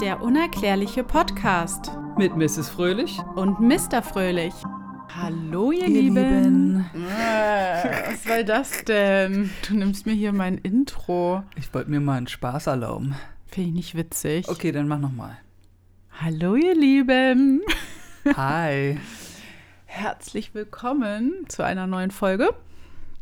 [0.00, 2.68] Der unerklärliche Podcast Mit Mrs.
[2.68, 3.18] Fröhlich.
[3.34, 4.02] und Mr.
[4.02, 4.54] Fröhlich.
[5.08, 6.86] Hallo, ihr, Ihr Lieben.
[6.92, 7.06] Lieben.
[7.08, 9.50] Äh, was war das denn?
[9.66, 11.42] Du nimmst mir hier mein Intro.
[11.56, 13.14] Ich wollte mir mal einen Spaß erlauben.
[13.46, 14.48] Finde ich nicht witzig.
[14.48, 15.36] Okay, dann mach nochmal.
[16.20, 17.62] Hallo, ihr Lieben.
[18.36, 18.98] Hi.
[19.86, 22.50] Herzlich willkommen zu einer neuen Folge.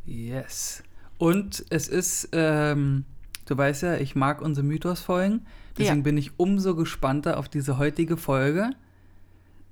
[0.05, 0.83] Yes.
[1.19, 3.05] Und es ist, ähm,
[3.47, 5.47] du weißt ja, ich mag unsere Mythos-Folgen.
[5.79, 6.03] Deswegen Ja.
[6.03, 8.71] bin ich umso gespannter auf diese heutige Folge.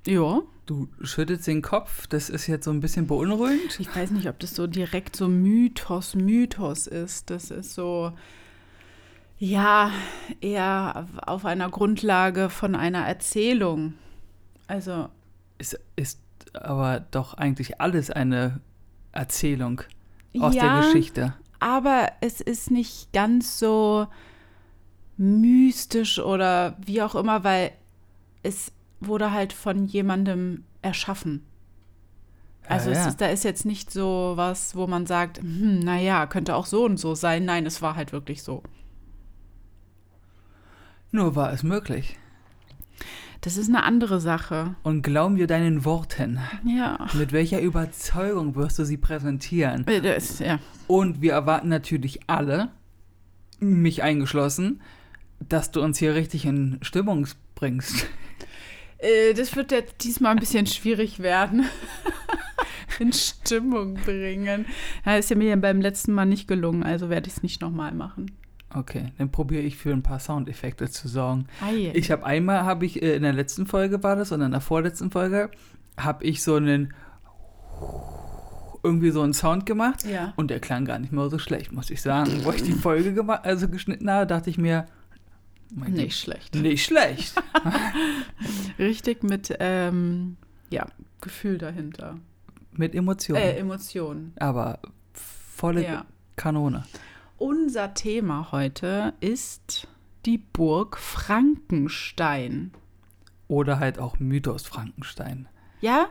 [0.06, 0.42] Ja.
[0.66, 3.78] Du schüttelst den Kopf, das ist jetzt so ein bisschen beunruhigend.
[3.78, 7.28] Ich weiß nicht, ob das so direkt so Mythos, Mythos ist.
[7.28, 8.12] Das ist so,
[9.38, 9.90] ja,
[10.40, 13.94] eher auf einer Grundlage von einer Erzählung.
[14.66, 15.08] Also,
[15.58, 16.18] Es ist
[16.54, 18.60] aber doch eigentlich alles eine
[19.12, 19.82] Erzählung
[20.38, 21.34] aus ja, der Geschichte.
[21.60, 24.06] aber es ist nicht ganz so
[25.16, 27.72] mystisch oder wie auch immer, weil
[28.42, 31.44] es wurde halt von jemandem erschaffen.
[32.66, 33.08] Also Ja, es ja.
[33.10, 36.84] ist, da ist jetzt nicht so was, wo man sagt, hm, naja, könnte auch so
[36.84, 37.44] und so sein.
[37.44, 38.62] Nein, es war halt wirklich so.
[41.12, 42.16] Nur war es möglich.
[43.40, 44.74] Das ist eine andere Sache.
[44.82, 46.40] Und glauben wir deinen Worten.
[46.64, 47.06] Ja.
[47.12, 49.86] Mit welcher Überzeugung wirst du sie präsentieren?
[49.86, 50.58] Äh, Das, ja.
[50.86, 52.70] Und wir erwarten natürlich alle,
[53.60, 54.80] mich eingeschlossen,
[55.40, 58.06] dass du uns hier richtig in Stimmung bringst.
[58.98, 61.66] Äh, Das wird jetzt diesmal ein bisschen schwierig werden.
[63.00, 64.66] In Stimmung bringen.
[65.04, 67.92] Ja, ist ja mir beim letzten Mal nicht gelungen, also werde ich es nicht nochmal
[67.92, 68.30] machen.
[68.72, 71.46] Okay, dann probiere ich für ein paar Soundeffekte zu sorgen.
[71.60, 71.90] Ei.
[71.94, 74.60] Ich habe einmal, habe ich äh, in der letzten Folge war das und in der
[74.60, 75.50] vorletzten Folge,
[75.96, 76.92] habe ich so einen
[78.82, 80.34] irgendwie so einen Sound gemacht ja.
[80.36, 82.44] und der klang gar nicht mehr so schlecht, muss ich sagen.
[82.44, 84.86] Wo ich die Folge also geschnitten habe, dachte ich mir,
[85.74, 86.52] mein Nicht schlecht.
[86.52, 87.34] Gott, nicht schlecht.
[88.78, 90.36] Richtig mit, ähm,
[90.70, 90.86] ja,
[91.20, 92.18] Gefühl dahinter.
[92.72, 93.42] Mit Emotionen.
[93.42, 94.32] Äh, Emotionen.
[94.38, 94.80] Aber
[95.12, 96.06] volle Ja.
[96.36, 96.84] Kanone.
[97.38, 99.88] Unser Thema heute ist
[100.26, 102.72] die Burg Frankenstein.
[103.48, 105.48] Oder halt auch Mythos Frankenstein.
[105.80, 106.08] Ja,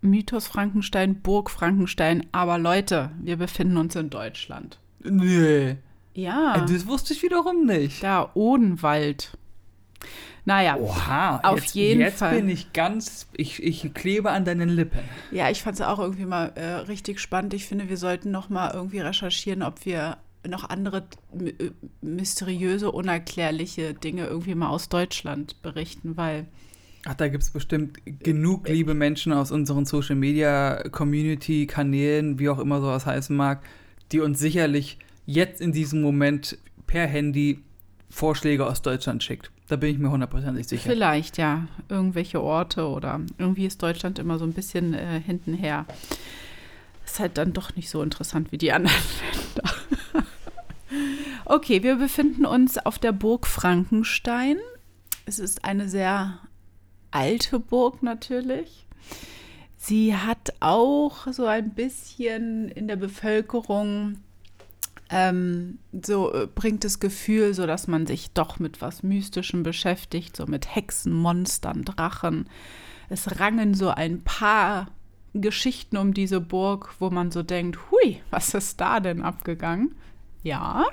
[0.00, 4.78] Mythos Frankenstein, Burg Frankenstein, aber Leute, wir befinden uns in Deutschland.
[5.02, 5.78] Nee.
[6.16, 8.02] Ja, Äh, Das wusste ich wiederum nicht.
[8.02, 9.36] da Odenwald.
[10.44, 12.36] Naja, Oha, Auf jetzt, jeden jetzt Fall.
[12.36, 15.00] bin ich ganz, ich, ich klebe an deinen Lippen.
[15.32, 17.52] ja, ich fand es auch irgendwie mal äh, richtig spannend.
[17.52, 21.02] Ich finde, wir sollten noch mal irgendwie recherchieren, ob wir noch andere
[21.36, 26.46] äh, mysteriöse, unerklärliche Dinge irgendwie mal aus Deutschland berichten, weil
[27.08, 32.48] Ach, da gibt es bestimmt genug liebe Menschen aus unseren Social Media Community Kanälen, wie
[32.48, 33.62] auch immer sowas heißen mag,
[34.12, 36.56] die uns sicherlich jetzt in diesem Moment
[36.86, 37.62] per Handy
[38.08, 39.50] Vorschläge aus Deutschland schickt.
[39.68, 40.88] Da bin ich mir hundertprozentig sicher.
[40.88, 45.86] Vielleicht, ja, irgendwelche Orte oder irgendwie ist Deutschland immer so ein bisschen äh, hintenher.
[47.04, 48.96] Ist halt dann doch nicht so interessant wie die anderen
[49.32, 49.74] Länder.
[51.44, 54.58] okay, wir befinden uns auf der Burg Frankenstein.
[55.24, 56.38] Es ist eine sehr
[57.10, 58.86] alte Burg natürlich.
[59.76, 64.18] Sie hat auch so ein bisschen in der Bevölkerung
[65.10, 70.36] ähm, so äh, bringt das Gefühl, so dass man sich doch mit was Mystischem beschäftigt,
[70.36, 72.48] so mit Hexen, Monstern, Drachen.
[73.08, 74.88] Es rangen so ein paar
[75.32, 79.94] Geschichten um diese Burg, wo man so denkt, hui, was ist da denn abgegangen?
[80.42, 80.84] Ja,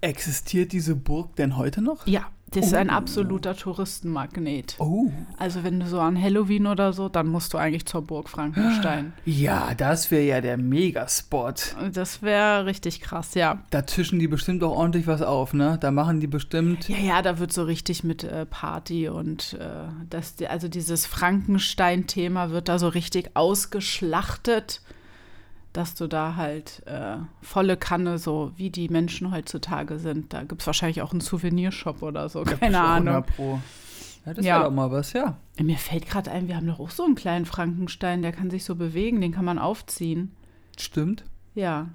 [0.00, 2.06] Existiert diese Burg denn heute noch?
[2.06, 2.92] ja, das ist ein Oh.
[2.94, 4.76] absoluter Touristenmagnet.
[4.78, 5.10] Oh.
[5.38, 9.12] Also wenn du so an Halloween oder so, dann musst du eigentlich zur Burg Frankenstein.
[9.24, 11.76] Ja, das wäre ja der Megaspot.
[11.92, 13.58] Das wäre richtig krass, ja.
[13.70, 15.78] Da tischen die bestimmt auch ordentlich was auf, ne?
[15.80, 16.88] Da machen die bestimmt.
[16.88, 19.66] Ja, ja, da wird so richtig mit äh, Party und äh,
[20.10, 24.80] das, also dieses Frankenstein-Thema wird da so richtig ausgeschlachtet,
[25.74, 30.32] dass du da halt äh, volle Kanne, so wie die Menschen heutzutage sind.
[30.32, 33.14] Da gibt es wahrscheinlich auch einen Souvenirshop oder so, keine Ahnung.
[33.16, 33.60] 100 Pro.
[34.24, 34.54] Ja, das Ja.
[34.54, 35.36] wäre doch mal was, ja.
[35.60, 38.64] Mir fällt gerade ein, wir haben doch auch so einen kleinen Frankenstein, der kann sich
[38.64, 40.34] so bewegen, den kann man aufziehen.
[40.78, 41.24] Stimmt.
[41.54, 41.88] Ja.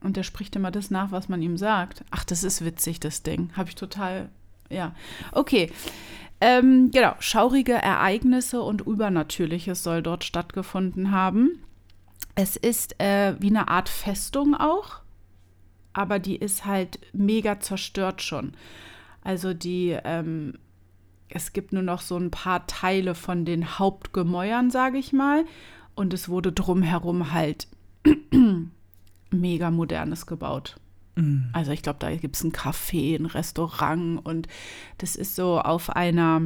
[0.00, 2.04] Und der spricht immer das nach, was man ihm sagt.
[2.12, 3.50] Ach, das ist witzig, das Ding.
[3.56, 4.28] Habe ich total.
[4.70, 4.94] Ja.
[5.32, 5.70] Okay.
[6.40, 7.14] Ähm, genau.
[7.18, 11.58] Schaurige Ereignisse und Übernatürliches soll dort stattgefunden haben.
[12.40, 15.00] Es ist äh, wie eine Art Festung auch,
[15.92, 18.52] aber die ist halt mega zerstört schon.
[19.24, 20.54] Also die, ähm,
[21.28, 25.46] es gibt nur noch so ein paar Teile von den Hauptgemäuern, sage ich mal.
[25.96, 27.66] Und es wurde drumherum halt
[29.32, 30.76] mega modernes gebaut.
[31.16, 31.48] Mhm.
[31.52, 34.46] Also ich glaube, da gibt es ein Café, ein Restaurant und
[34.98, 36.42] das ist so auf einer,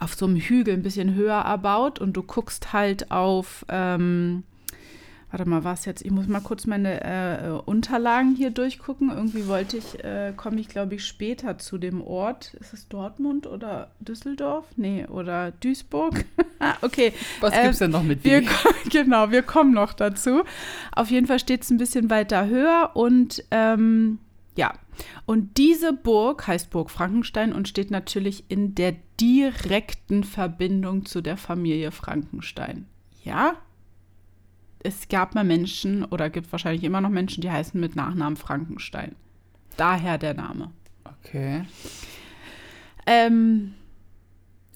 [0.00, 4.42] auf so einem Hügel ein bisschen höher erbaut und du guckst halt auf, ähm,
[5.30, 6.04] warte mal, was jetzt?
[6.04, 9.10] Ich muss mal kurz meine äh, Unterlagen hier durchgucken.
[9.10, 12.54] Irgendwie wollte ich, äh, komme ich glaube ich später zu dem Ort.
[12.54, 14.66] Ist es Dortmund oder Düsseldorf?
[14.76, 16.24] Nee, oder Duisburg?
[16.62, 17.14] Ah, okay.
[17.40, 18.42] Was Äh, gibt's denn noch mit Wir,
[18.90, 20.42] genau, wir kommen noch dazu.
[20.92, 24.18] Auf jeden Fall steht es ein bisschen weiter höher und ähm,
[24.56, 24.74] ja.
[25.24, 31.38] Und diese Burg heißt Burg Frankenstein und steht natürlich in der direkten Verbindung zu der
[31.38, 32.84] Familie Frankenstein.
[33.24, 33.54] Ja,
[34.82, 39.14] es gab mal Menschen oder gibt wahrscheinlich immer noch Menschen, die heißen mit Nachnamen Frankenstein.
[39.76, 40.72] Daher der Name.
[41.04, 41.64] Okay.
[43.06, 43.74] Ähm,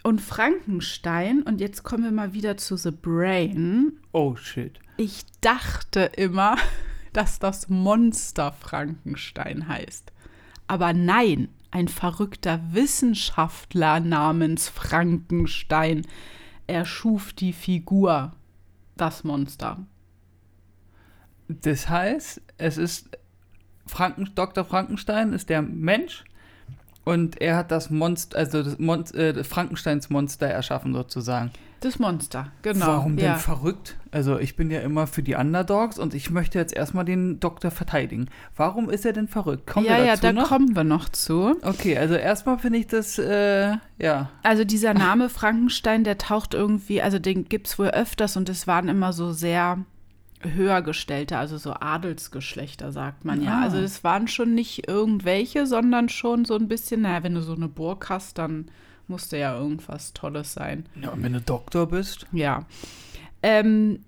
[0.02, 3.92] und Frankenstein, und jetzt kommen wir mal wieder zu The Brain.
[4.12, 4.78] Oh shit.
[4.96, 6.56] Ich dachte immer,
[7.12, 10.12] dass das Monster Frankenstein heißt.
[10.66, 16.06] Aber nein, ein verrückter Wissenschaftler namens Frankenstein
[16.66, 18.32] erschuf die Figur,
[18.96, 19.84] das Monster.
[21.48, 23.10] Das heißt, es ist
[23.86, 24.64] Franken, Dr.
[24.64, 26.24] Frankenstein ist der Mensch
[27.04, 31.50] und er hat das Monster, also das, Mon äh, Frankensteins Monster erschaffen sozusagen.
[31.80, 32.86] Das Monster, genau.
[32.86, 33.34] Warum denn ja.
[33.34, 33.96] verrückt?
[34.10, 37.70] Also ich bin ja immer für die Underdogs und ich möchte jetzt erstmal den Doktor
[37.70, 38.30] verteidigen.
[38.56, 39.66] Warum ist er denn verrückt?
[39.66, 40.48] Kommen ja, wir ja, dazu da noch?
[40.48, 41.56] kommen wir noch zu.
[41.60, 44.30] Okay, also erstmal finde ich das, äh, ja.
[44.42, 48.66] Also dieser Name Frankenstein, der taucht irgendwie, also den gibt es wohl öfters und es
[48.66, 49.84] waren immer so sehr
[50.44, 53.58] höhergestellte, also so Adelsgeschlechter, sagt man ja.
[53.58, 53.62] Ah.
[53.62, 57.54] Also es waren schon nicht irgendwelche, sondern schon so ein bisschen, naja, wenn du so
[57.54, 58.66] eine Burg hast, dann
[59.08, 60.86] musste ja irgendwas Tolles sein.
[61.00, 61.10] ja.
[61.10, 62.26] Und wenn du Doktor bist?
[62.32, 62.66] Ja.
[63.42, 64.00] Ähm,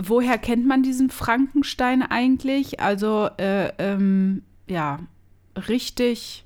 [0.00, 2.80] woher kennt man diesen Frankenstein eigentlich?
[2.80, 5.00] Also, äh, ähm, ja,
[5.68, 6.44] richtig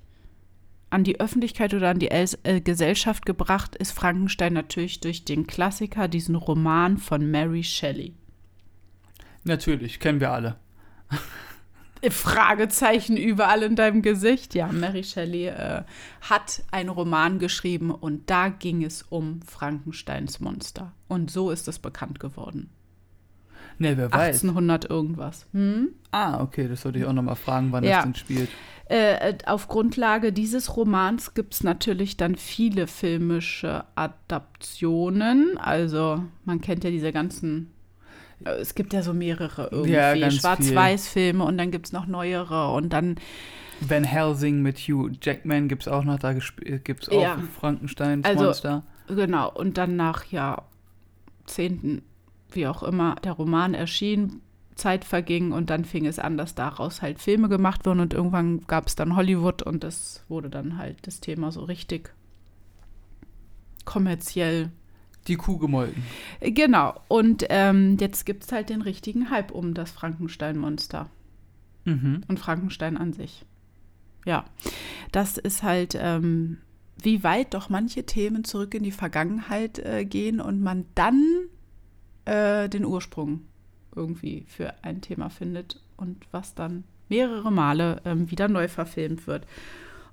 [0.88, 5.46] an die Öffentlichkeit oder an die Els äh, Gesellschaft gebracht ist Frankenstein natürlich durch den
[5.46, 8.12] Klassiker, diesen Roman von Mary Shelley.
[9.44, 10.56] Natürlich, kennen wir alle.
[12.10, 14.54] Fragezeichen überall in deinem Gesicht.
[14.54, 15.82] Ja, Mary Shelley äh,
[16.22, 20.92] hat einen Roman geschrieben und da ging es um Frankensteins Monster.
[21.06, 22.70] Und so ist es bekannt geworden.
[23.78, 24.42] Ne, wer weiß.
[24.42, 25.46] 1800 irgendwas.
[25.52, 25.90] Hm?
[26.10, 27.96] Ah, okay, das sollte ich auch nochmal fragen, wann Ja.
[27.96, 28.50] das denn spielt.
[28.86, 35.56] Äh, auf Grundlage dieses Romans gibt es natürlich dann viele filmische Adaptionen.
[35.56, 37.68] Also man kennt ja diese ganzen, äh,
[38.44, 42.92] es gibt ja so mehrere irgendwie, Ja, Schwarz-Weiß-Filme und dann gibt es noch neuere und
[42.92, 43.16] dann,
[43.80, 47.38] Van Helsing mit Hugh Jackman gibt es auch noch, da gibt es auch Ja.
[47.58, 48.82] Frankensteins Also- Monster.
[49.08, 52.02] genau, und dann nach Jahrzehnten,
[52.52, 54.40] wie auch immer, der Roman erschien,
[54.74, 58.62] Zeit verging und dann fing es an, dass daraus halt Filme gemacht wurden und irgendwann
[58.66, 62.10] gab es dann Hollywood und das wurde dann halt das Thema so richtig
[63.84, 64.70] kommerziell.
[65.28, 66.02] Die Kuh gemolken.
[66.40, 71.08] Genau, und ähm, jetzt gibt es halt den richtigen Hype um das Frankenstein-Monster
[71.84, 72.22] Mhm.
[72.28, 73.44] und Frankenstein an sich.
[74.24, 74.44] Ja,
[75.10, 76.58] das ist halt, ähm,
[77.02, 81.24] wie weit doch manche Themen zurück in die Vergangenheit äh, gehen und man dann
[82.24, 83.40] äh, den Ursprung
[83.96, 89.46] irgendwie für ein Thema findet und was dann mehrere Male ähm, wieder neu verfilmt wird.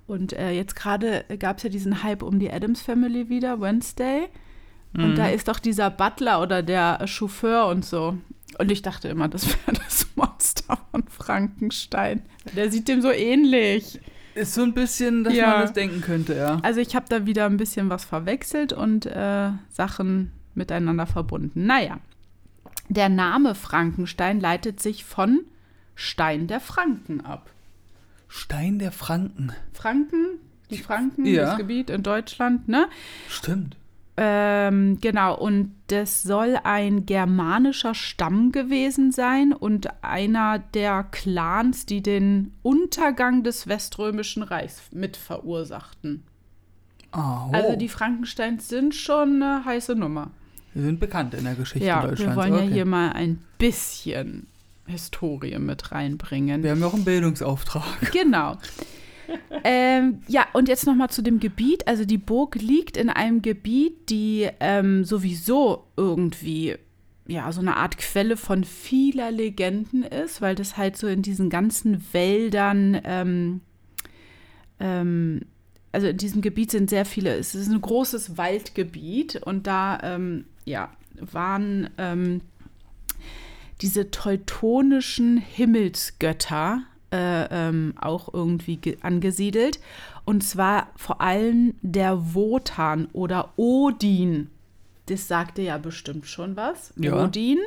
[0.08, 4.26] Und äh, jetzt gerade gab es ja diesen Hype um die Adams Family wieder, Wednesday.
[4.94, 5.14] Und Mhm.
[5.16, 8.18] da ist doch dieser Butler oder der Chauffeur und so.
[8.58, 12.22] Und ich dachte immer, das wäre das Monster von Frankenstein.
[12.56, 14.00] Der sieht dem so ähnlich.
[14.34, 15.48] Ist so ein bisschen, dass Ja.
[15.50, 16.58] man das denken könnte, ja.
[16.62, 21.66] Also ich habe da wieder ein bisschen was verwechselt und äh, Sachen miteinander verbunden.
[21.66, 21.98] Naja,
[22.88, 25.40] der Name Frankenstein leitet sich von
[25.94, 27.50] Stein der Franken ab.
[28.28, 29.52] Stein der Franken.
[29.72, 30.38] Franken,
[30.70, 31.46] die Franken, Ja.
[31.46, 32.86] das Gebiet in Deutschland, ne?
[33.28, 33.76] Stimmt.
[34.22, 42.02] Ähm, genau, und das soll ein germanischer Stamm gewesen sein und einer der Clans, die
[42.02, 46.22] den Untergang des Weströmischen Reichs mit verursachten.
[47.14, 47.50] Oh.
[47.50, 50.30] Also die Frankensteins sind schon eine heiße Nummer.
[50.74, 52.36] Wir sind bekannt in der Geschichte ja, Deutschlands.
[52.36, 52.72] wir wollen ja okay.
[52.74, 54.48] hier mal ein bisschen
[54.84, 56.62] Historie mit reinbringen.
[56.62, 58.12] Wir haben ja auch einen Bildungsauftrag.
[58.12, 58.58] Genau.
[59.64, 61.86] Ähm, ja, und jetzt noch mal zu dem Gebiet.
[61.86, 66.76] Also die Burg liegt in einem Gebiet, die ähm, sowieso irgendwie
[67.26, 71.48] ja so eine Art Quelle von vieler Legenden ist, weil das halt so in diesen
[71.48, 73.60] ganzen Wäldern, ähm,
[74.80, 75.42] ähm,
[75.92, 77.34] also in diesem Gebiet sind sehr viele.
[77.36, 82.40] Es ist ein großes Waldgebiet und da ähm, ja waren ähm,
[83.80, 86.82] diese teutonischen Himmelsgötter
[87.12, 89.80] äh, ähm, auch irgendwie angesiedelt.
[90.24, 94.48] Und zwar vor allem der Wotan oder Odin.
[95.06, 96.92] Das sagte ja bestimmt schon was.
[96.96, 97.24] Ja.
[97.24, 97.58] Odin,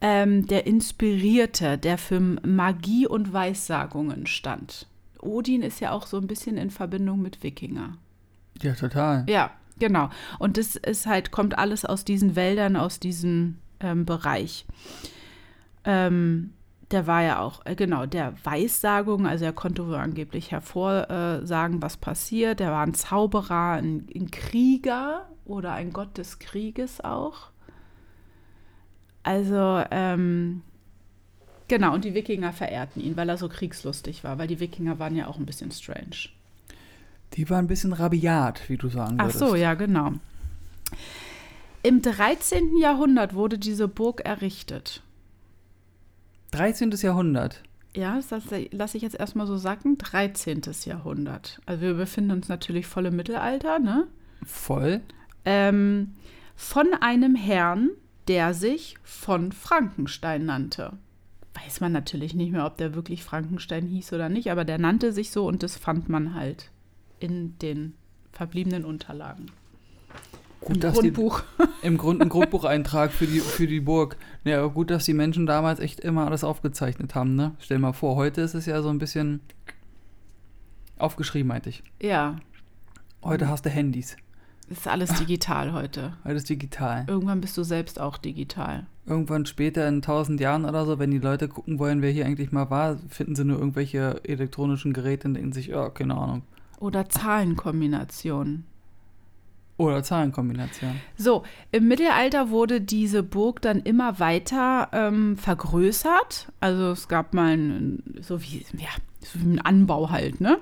[0.00, 4.86] ähm, der Inspirierte, der für Magie und Weissagungen stand.
[5.20, 7.96] Odin ist ja auch so ein bisschen in Verbindung mit Wikinger.
[8.62, 9.24] Ja, total.
[9.28, 10.10] Ja, genau.
[10.38, 14.66] Und das ist halt, kommt alles aus diesen Wäldern, aus diesem ähm, Bereich.
[15.84, 16.52] Ähm,
[16.90, 21.96] der war ja auch, äh, genau, der Weissagung, also er konnte wohl angeblich hervorsagen, was
[21.96, 22.60] passiert.
[22.60, 27.50] Er war ein Zauberer, ein, ein Krieger oder ein Gott des Krieges auch.
[29.24, 30.62] Also, ähm,
[31.66, 35.16] genau, und die Wikinger verehrten ihn, weil er so kriegslustig war, weil die Wikinger waren
[35.16, 36.28] ja auch ein bisschen strange.
[37.32, 39.40] Die war ein bisschen rabiat, wie du sagen Ach würdest.
[39.40, 40.12] so, ja, genau.
[41.82, 42.76] Im 13.
[42.76, 45.02] Jahrhundert wurde diese Burg errichtet.
[46.52, 46.90] 13.
[47.02, 47.62] Jahrhundert.
[47.94, 49.96] Ja, das lasse ich jetzt erstmal so sacken.
[49.96, 50.62] 13.
[50.84, 51.60] Jahrhundert.
[51.66, 54.06] Also wir befinden uns natürlich voll im Mittelalter, ne?
[54.44, 55.00] Voll.
[55.44, 56.14] Ähm,
[56.54, 57.90] von einem Herrn,
[58.28, 60.92] der sich von Frankenstein nannte.
[61.54, 65.12] Weiß man natürlich nicht mehr, ob der wirklich Frankenstein hieß oder nicht, aber der nannte
[65.12, 66.70] sich so und das fand man halt
[67.18, 67.94] in den
[68.32, 69.46] verbliebenen Unterlagen.
[70.66, 71.42] Gut, Im dass Grundbuch.
[71.60, 74.16] Die, Im Grund ein Grundbucheintrag für die, für die Burg.
[74.44, 77.52] Ja, aber gut, dass die Menschen damals echt immer alles aufgezeichnet haben, ne?
[77.60, 79.40] Stell mal vor, heute ist es ja so ein bisschen
[80.98, 81.82] aufgeschrieben, meinte ich.
[82.02, 82.36] Ja,
[83.22, 84.16] Heute hast du Handys.
[84.68, 86.12] ist alles digital heute.
[86.24, 87.04] Ist digital.
[87.08, 88.86] Irgendwann bist du selbst auch digital.
[89.04, 92.52] Irgendwann später in tausend Jahren oder so, wenn die Leute gucken wollen, wer hier eigentlich
[92.52, 96.42] mal war, finden sie nur irgendwelche elektronischen Geräte und denken sich, ja, keine Ahnung.
[96.78, 98.64] Oder Zahlenkombinationen.
[99.78, 101.00] Oder Zahlenkombination.
[101.18, 106.50] So, im Mittelalter wurde diese Burg dann immer weiter ähm, vergrößert.
[106.60, 108.88] Also es gab mal ein, so wie, ja,
[109.20, 110.58] so wie ein Anbau halt, ne?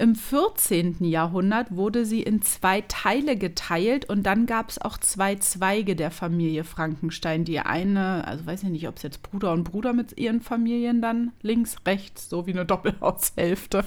[0.00, 1.04] Im 14.
[1.04, 6.10] Jahrhundert wurde sie in zwei Teile geteilt und dann gab es auch zwei Zweige der
[6.10, 7.44] Familie Frankenstein.
[7.44, 11.00] Die eine, also weiß ich nicht, ob es jetzt Bruder und Bruder mit ihren Familien
[11.00, 13.84] dann links, rechts, so wie eine Doppelhaushälfte.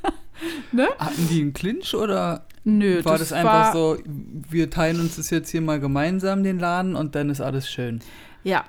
[0.72, 0.88] ne?
[0.98, 5.50] Hatten die einen Clinch oder Nö, war das, einfach so, wir teilen uns das jetzt
[5.50, 8.00] hier mal gemeinsam, den Laden, und dann ist alles schön?
[8.44, 8.64] Ja.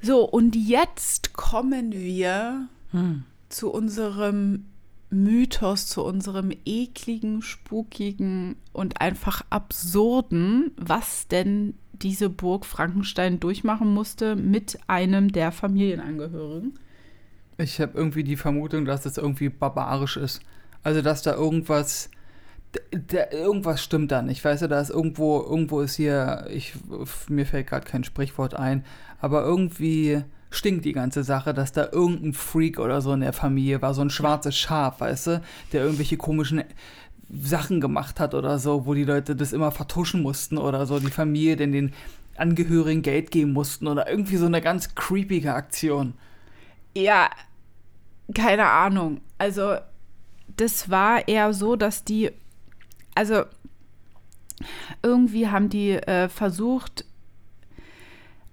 [0.00, 3.22] So, und jetzt kommen wir Hm.
[3.48, 4.64] zu unserem
[5.10, 14.34] Mythos, zu unserem ekligen, spukigen und einfach absurden, was denn diese Burg Frankenstein durchmachen musste
[14.34, 16.74] mit einem der Familienangehörigen.
[17.58, 20.40] Ich habe irgendwie die Vermutung, dass das irgendwie barbarisch ist.
[20.82, 22.10] Also, dass da irgendwas.
[22.74, 24.44] D- d- irgendwas stimmt da nicht.
[24.44, 26.74] Weißt du, da ist irgendwo, irgendwo ist hier, ich,
[27.28, 28.84] mir fällt gerade kein Sprichwort ein,
[29.20, 33.80] aber irgendwie stinkt die ganze Sache, dass da irgendein Freak oder so in der Familie
[33.80, 36.62] war, so ein schwarzes Schaf, weißt du, der irgendwelche komischen
[37.30, 41.10] Sachen gemacht hat oder so, wo die Leute das immer vertuschen mussten oder so, die
[41.10, 41.92] Familie denn den
[42.36, 46.14] Angehörigen Geld geben mussten oder irgendwie so eine ganz creepige Aktion.
[46.94, 47.30] Ja,
[48.34, 49.20] keine Ahnung.
[49.38, 49.76] Also,
[50.56, 52.30] das war eher so, dass die,
[53.14, 53.42] also
[55.02, 57.04] irgendwie haben die äh, versucht,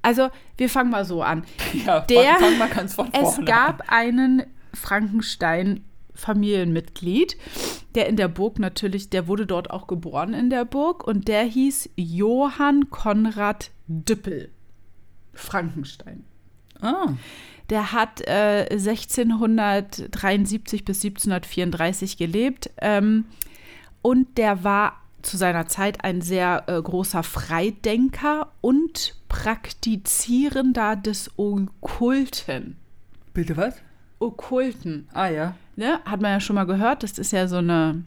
[0.02, 1.44] also wir fangen mal so an.
[1.86, 3.46] Ja, Der- fang, fang mal ganz von vorne Es an.
[3.46, 7.38] gab einen Frankenstein-Familienmitglied,
[7.96, 11.44] der in der Burg natürlich, der wurde dort auch geboren in der Burg und der
[11.44, 14.52] hieß Johann Konrad Düppel.
[15.34, 16.24] Frankenstein.
[16.82, 17.14] Ah,
[17.70, 23.26] Der hat äh, 1673 bis 1734 gelebt ähm,
[24.02, 32.78] und der war zu seiner Zeit ein sehr äh, großer Freidenker und Praktizierender des Okkulten.
[33.34, 33.76] bitte was?
[34.20, 35.56] Okkulten, Ah ja.
[35.76, 36.00] ne?
[36.06, 38.04] Hat man ja schon mal gehört, das ist ja so eine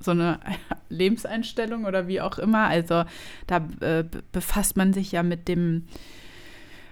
[0.00, 0.38] so eine
[0.88, 2.66] Lebenseinstellung oder wie auch immer.
[2.66, 3.04] Also
[3.46, 5.86] da äh, be- befasst man sich ja mit dem,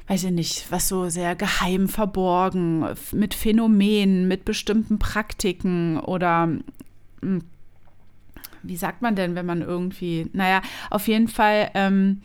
[0.09, 6.47] weiß ich nicht, was so sehr geheim verborgen, mit Phänomenen, mit bestimmten Praktiken oder
[7.21, 7.40] mh,
[8.64, 12.23] wie sagt man denn, wenn man irgendwie, naja, auf jeden Fall, ähm,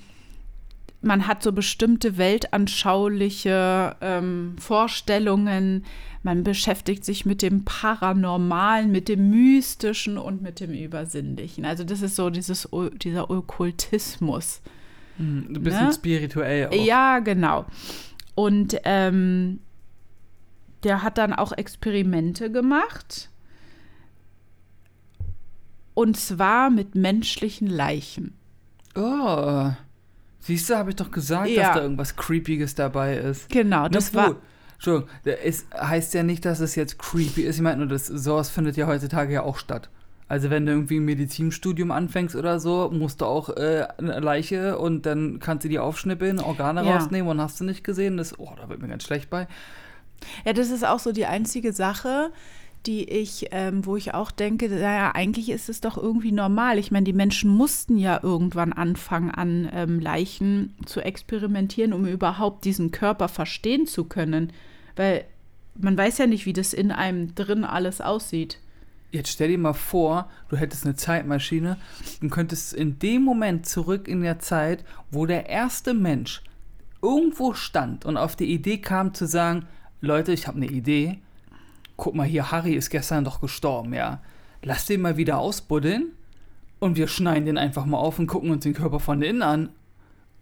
[1.01, 5.85] man hat so bestimmte weltanschauliche ähm, Vorstellungen,
[6.23, 11.63] man beschäftigt sich mit dem Paranormalen, mit dem Mystischen und mit dem Übersinnlichen.
[11.63, 12.67] Also das ist so dieses,
[13.01, 14.61] dieser Okkultismus.
[15.17, 15.93] Hm, Ein bisschen Ne?
[15.93, 16.73] spirituell auch.
[16.73, 17.65] Ja, genau.
[18.35, 19.59] Und ähm,
[20.83, 23.29] der hat dann auch Experimente gemacht.
[25.99, 28.33] Und zwar mit menschlichen Leichen.
[28.95, 29.69] Oh.
[30.39, 31.63] Siehst du, habe ich doch gesagt, Ja.
[31.63, 33.49] dass da irgendwas Creepiges dabei ist.
[33.49, 34.37] Genau, Na das war.
[34.75, 35.09] Entschuldigung,
[35.43, 37.57] es heißt ja nicht, dass es jetzt creepy ist.
[37.57, 39.89] Ich meine nur, das, sowas findet ja heutzutage ja auch statt.
[40.29, 44.77] Also wenn du irgendwie ein Medizinstudium anfängst oder so, musst du auch äh, eine Leiche
[44.77, 46.95] und dann kannst du die aufschnippeln, Organe Ja.
[46.95, 48.15] rausnehmen und hast du nicht gesehen.
[48.15, 49.47] Das, oh, da wird mir ganz schlecht bei.
[50.45, 52.31] Ja, das ist auch so die einzige Sache,
[52.85, 56.77] die ich, ähm, wo ich auch denke, naja, eigentlich ist es doch irgendwie normal.
[56.77, 62.65] Ich meine, die Menschen mussten ja irgendwann anfangen, an ähm, Leichen zu experimentieren, um überhaupt
[62.65, 64.53] diesen Körper verstehen zu können.
[64.95, 65.25] Weil
[65.75, 68.59] man weiß ja nicht, wie das in einem drin alles aussieht.
[69.11, 71.77] Jetzt stell dir mal vor, du hättest eine Zeitmaschine
[72.21, 76.43] und könntest in dem Moment zurück in der Zeit, wo der erste Mensch
[77.01, 79.65] irgendwo stand und auf die Idee kam zu sagen,
[80.01, 81.19] Leute, ich habe eine Idee.
[81.99, 84.21] Guck mal hier, Harry ist gestern doch gestorben, ja.
[84.63, 86.13] Lass den mal wieder ausbuddeln
[86.79, 89.69] und wir schneiden den einfach mal auf und gucken uns den Körper von innen an.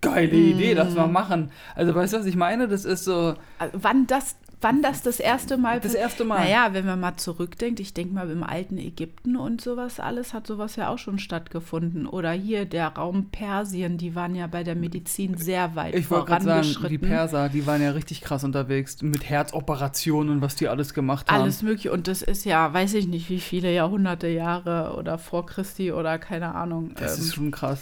[0.01, 1.49] Geile Idee, lass mal machen.
[1.73, 2.67] Also weißt du, was ich meine?
[2.67, 6.39] Das ist so Also, wann das, wann das das erste Mal das erste Mal.
[6.39, 10.47] Naja, wenn man mal zurückdenkt, ich denke mal, im alten Ägypten und sowas alles hat
[10.47, 12.07] sowas ja auch schon stattgefunden.
[12.07, 16.27] Oder hier der Raum Persien, die waren ja bei der Medizin sehr weit Ich wollte
[16.27, 17.07] gerade sagen, die vorangeschritten.
[17.07, 21.41] Perser, die waren ja richtig krass unterwegs mit Herzoperationen und was die alles gemacht haben.
[21.41, 21.91] alles mögliche.
[21.91, 26.17] Und das ist ja, weiß ich nicht, wie viele Jahrhunderte, Jahre oder vor Christi oder
[26.17, 26.91] keine Ahnung.
[26.95, 27.81] Das ähm, ist schon krass.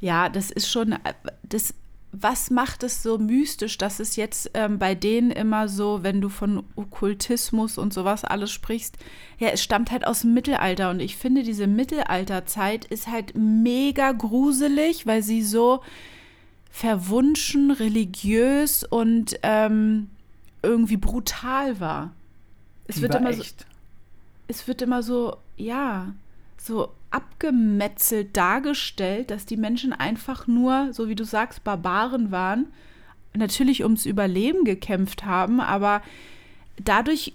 [0.00, 0.98] Ja, das ist schon, äh,
[1.44, 1.74] das,
[2.12, 6.28] was macht es so mystisch, dass es jetzt ähm, bei denen immer so, wenn du
[6.28, 8.98] von Okkultismus und sowas alles sprichst,
[9.38, 14.12] ja, es stammt halt aus dem Mittelalter und ich finde, diese Mittelalterzeit ist halt mega
[14.12, 15.82] gruselig, weil sie so
[16.70, 20.10] verwunschen, religiös und ähm,
[20.62, 22.12] irgendwie brutal war.
[22.86, 23.66] Es Die wird war immer so, echt.
[24.48, 26.12] es wird immer so, ja,
[26.58, 32.66] so abgemetzelt dargestellt, dass die Menschen einfach nur, so wie du sagst, Barbaren waren,
[33.34, 36.02] natürlich ums Überleben gekämpft haben, aber
[36.82, 37.34] dadurch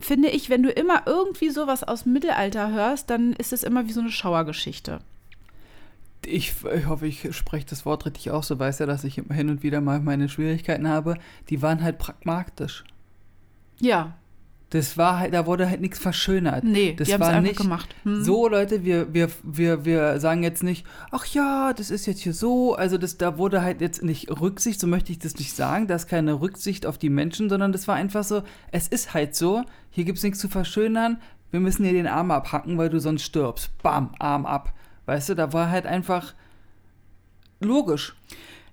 [0.00, 3.86] finde ich, wenn du immer irgendwie sowas aus dem Mittelalter hörst, dann ist es immer
[3.86, 5.00] wie so eine Schauergeschichte.
[6.24, 8.48] Ich, ich hoffe, ich spreche das Wort richtig aus.
[8.48, 11.16] Du weißt ja, dass ich hin und wieder mal meine Schwierigkeiten habe.
[11.50, 12.84] Die waren halt pragmatisch.
[13.80, 14.14] Ja,
[14.72, 16.64] Das war halt, da wurde halt nichts verschönert.
[16.64, 17.94] nee, das die war einfach nicht gemacht.
[18.04, 18.24] Hm.
[18.24, 22.32] so, Leute, wir, wir, wir, wir sagen jetzt nicht, ach ja, das ist jetzt hier
[22.32, 22.74] so.
[22.74, 25.88] Also das, da wurde halt jetzt nicht Rücksicht, so möchte ich das nicht sagen.
[25.88, 29.36] Da ist keine Rücksicht auf die Menschen, sondern das war einfach so, es ist halt
[29.36, 31.18] so, hier gibt es nichts zu verschönern.
[31.50, 33.76] Wir müssen dir den Arm abhacken, weil du sonst stirbst.
[33.82, 34.72] Bam, Arm ab.
[35.04, 36.32] Weißt du, da war halt einfach
[37.60, 38.16] logisch.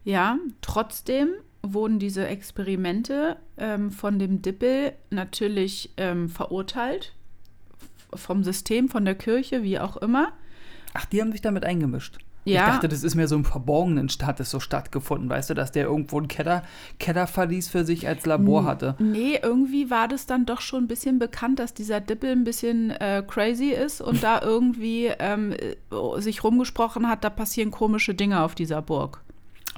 [0.05, 1.31] Ja, trotzdem
[1.61, 7.13] wurden diese Experimente ähm, von dem Dippel natürlich ähm, verurteilt.
[8.13, 10.33] Vom System, von der Kirche, wie auch immer.
[10.93, 12.17] Ach, die haben sich damit eingemischt.
[12.45, 12.65] Ja.
[12.65, 15.71] Ich dachte, das ist mehr so im Verborgenen hat es so stattgefunden, weißt du, dass
[15.71, 16.63] der irgendwo einen Keller,
[16.97, 18.95] Kellerverlies für sich als Labor hatte.
[18.99, 22.91] Nee, irgendwie war das dann doch schon ein bisschen bekannt, dass dieser Dippel ein bisschen
[22.91, 28.41] äh, crazy ist und da irgendwie ähm, äh, sich rumgesprochen hat, da passieren komische Dinge
[28.41, 29.21] auf dieser Burg.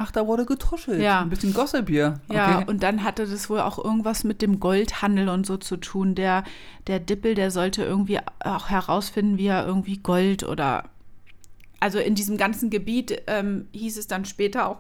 [0.04, 1.00] Ach, da wurde getuschelt.
[1.00, 1.22] Ja.
[1.22, 2.20] Ein bisschen Gossip hier.
[2.32, 2.66] Ja, Okay.
[2.72, 6.16] und dann hatte das wohl auch irgendwas mit dem Goldhandel und so zu tun.
[6.16, 6.44] Der,
[6.88, 10.86] der Dippel, der sollte irgendwie auch herausfinden, wie er irgendwie Gold oder.
[11.80, 14.78] Also in diesem ganzen Gebiet ähm, hieß es dann später auch,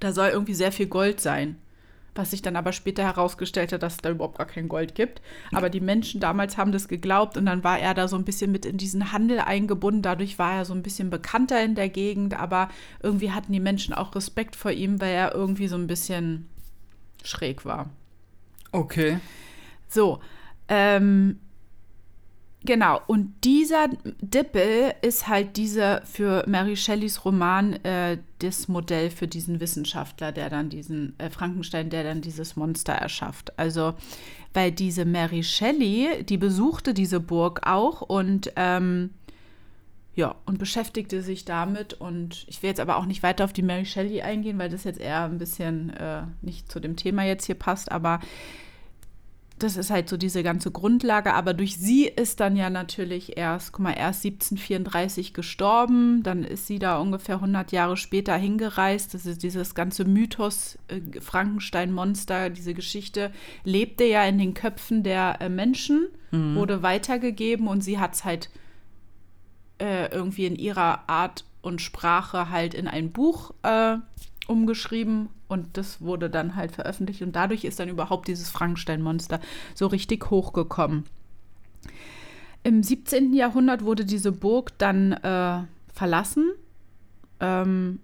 [0.00, 1.56] da soll irgendwie sehr viel Gold sein.
[2.14, 5.20] Was sich dann aber später herausgestellt hat, dass es da überhaupt gar kein Gold gibt.
[5.52, 8.52] Aber die Menschen damals haben das geglaubt und dann war er da so ein bisschen
[8.52, 10.02] mit in diesen Handel eingebunden.
[10.02, 12.68] Dadurch war er so ein bisschen bekannter in der Gegend, aber
[13.02, 16.48] irgendwie hatten die Menschen auch Respekt vor ihm, weil er irgendwie so ein bisschen
[17.24, 17.90] schräg war.
[18.72, 19.18] okay.
[19.88, 20.20] So,
[20.68, 21.38] ähm,
[22.64, 23.00] genau.
[23.06, 23.88] Und dieser
[24.20, 30.50] Dippel ist halt dieser für Mary Shelleys Roman äh, das Modell für diesen Wissenschaftler, der
[30.50, 33.58] dann diesen äh, Frankenstein, der dann dieses Monster erschafft.
[33.58, 33.94] Also,
[34.52, 39.10] weil diese Mary Shelley, die besuchte diese Burg auch und ähm,
[40.16, 41.94] ja, und beschäftigte sich damit.
[41.94, 44.84] Und ich will jetzt aber auch nicht weiter auf die Mary Shelley eingehen, weil das
[44.84, 47.90] jetzt eher ein bisschen äh, nicht zu dem Thema jetzt hier passt.
[47.90, 48.20] Aber
[49.58, 51.34] das ist halt so diese ganze Grundlage.
[51.34, 56.22] Aber durch sie ist dann ja natürlich erst, guck mal, erst 1734 gestorben.
[56.22, 59.14] Dann ist sie da ungefähr 100 Jahre später hingereist.
[59.14, 63.30] Das ist dieses ganze Mythos äh, Frankenstein-Monster, diese Geschichte
[63.62, 66.08] lebte ja in den Köpfen der äh, Menschen,
[66.56, 68.50] wurde weitergegeben und sie hat es halt
[69.78, 73.98] äh, irgendwie in ihrer Art und Sprache halt in ein Buch äh,
[74.48, 79.40] umgeschrieben und das wurde dann halt veröffentlicht und dadurch ist dann überhaupt dieses Frankenstein-Monster
[79.74, 81.04] so richtig hochgekommen.
[82.64, 83.32] Im 17.
[83.32, 85.62] Jahrhundert wurde diese Burg dann äh,
[85.92, 86.50] verlassen,
[87.40, 88.00] ähm,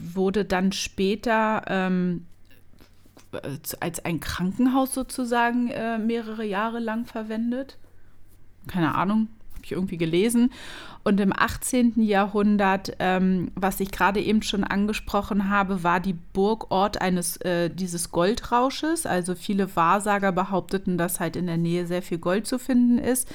[0.00, 2.26] wurde dann später ähm,
[3.32, 3.38] äh,
[3.80, 7.78] als ein Krankenhaus sozusagen äh, mehrere Jahre lang verwendet.
[8.66, 9.28] Keine Ahnung,
[9.58, 10.52] habe ich irgendwie gelesen.
[11.04, 12.00] Und im 18.
[12.02, 17.70] Jahrhundert, ähm, was ich gerade eben schon angesprochen habe, war die Burg Ort eines äh,
[17.70, 19.06] dieses Goldrausches.
[19.06, 23.28] Also viele Wahrsager behaupteten, dass halt in der Nähe sehr viel Gold zu finden ist.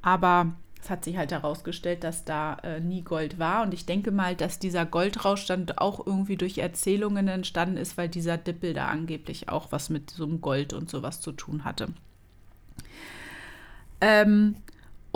[0.00, 0.52] Aber
[0.82, 3.62] es hat sich halt herausgestellt, dass da äh, nie Gold war.
[3.62, 8.08] Und ich denke mal, dass dieser Goldrausch dann auch irgendwie durch Erzählungen entstanden ist, weil
[8.08, 11.88] dieser Dippel da angeblich auch was mit so einem Gold und sowas zu tun hatte.
[14.00, 14.54] Ähm,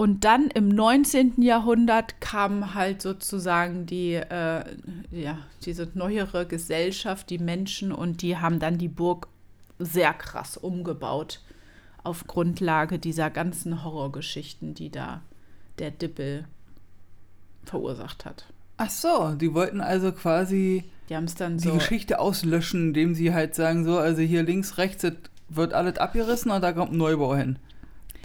[0.03, 1.41] und dann im 19.
[1.43, 4.65] Jahrhundert kam halt sozusagen die, äh,
[5.13, 9.29] ja, diese neuere Gesellschaft, die Menschen, und die haben dann die Burg
[9.79, 11.41] sehr krass umgebaut
[12.03, 15.23] auf Grundlage dieser ganzen Horrorgeschichten, die da
[15.79, 16.47] der Dippel
[17.63, 18.47] verursacht hat.
[18.79, 23.85] Ach so, die wollten also quasi die, die so Geschichte auslöschen, indem sie halt sagen,
[23.85, 25.07] so, also hier links, rechts
[25.49, 27.61] wird alles abgerissen und da kommt ein Neubau hin.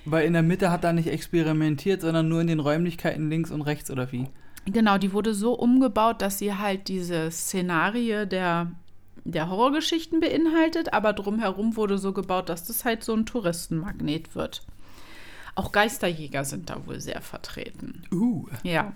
[0.10, 3.62] Weil in der Mitte hat er nicht experimentiert, sondern nur in den Räumlichkeiten links und
[3.62, 4.30] rechts oder wie?
[4.65, 8.72] Genau, die wurde so umgebaut, dass sie halt diese Szenarie der,
[9.26, 14.65] der Horrorgeschichten beinhaltet, aber drumherum wurde so gebaut, dass das halt so ein Touristenmagnet wird.
[15.56, 18.04] Auch Geisterjäger sind da wohl sehr vertreten.
[18.12, 18.48] Uh.
[18.63, 18.93] Ja.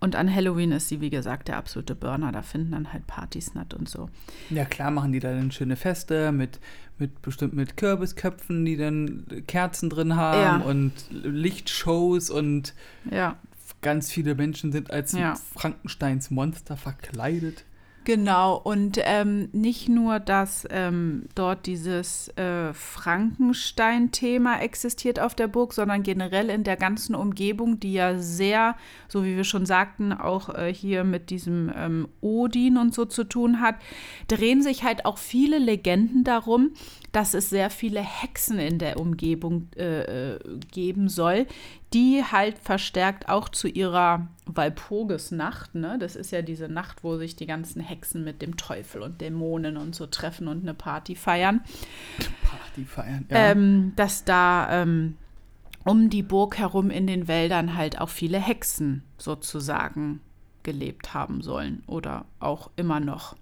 [0.00, 2.32] Und an Halloween ist sie, wie gesagt, der absolute Burner.
[2.32, 4.08] Da finden dann halt Partys statt und so.
[4.48, 6.58] Ja, klar machen die da dann schöne Feste mit,
[6.98, 10.66] mit bestimmt mit Kürbisköpfen, die dann Kerzen drin haben Ja.
[10.66, 12.74] und Lichtshows und
[13.10, 13.36] Ja.
[13.82, 15.34] ganz viele Menschen sind als Ja.
[15.54, 17.64] Frankensteins Monster verkleidet.
[18.04, 25.74] Genau, und ähm, nicht nur, dass ähm, dort dieses äh, Frankenstein-Thema existiert auf der Burg,
[25.74, 28.74] sondern generell in der ganzen Umgebung, die ja sehr,
[29.06, 33.22] so wie wir schon sagten, auch äh, hier mit diesem ähm, Odin und so zu
[33.22, 33.74] tun hat,
[34.28, 36.70] drehen sich halt auch viele Legenden darum,
[37.12, 40.38] dass es sehr viele Hexen in der Umgebung äh, äh,
[40.70, 41.46] geben soll,
[41.92, 45.98] die halt verstärkt auch zu ihrer Walpurgisnacht, ne?
[45.98, 49.76] Das ist ja diese Nacht, wo sich die ganzen Hexen mit dem Teufel und Dämonen
[49.76, 51.62] und so treffen und eine Party feiern.
[52.42, 53.26] Party feiern.
[53.28, 53.50] Ja.
[53.50, 55.16] Ähm, dass da ähm,
[55.84, 60.20] um die Burg herum in den Wäldern halt auch viele Hexen sozusagen
[60.62, 63.36] gelebt haben sollen oder auch immer noch.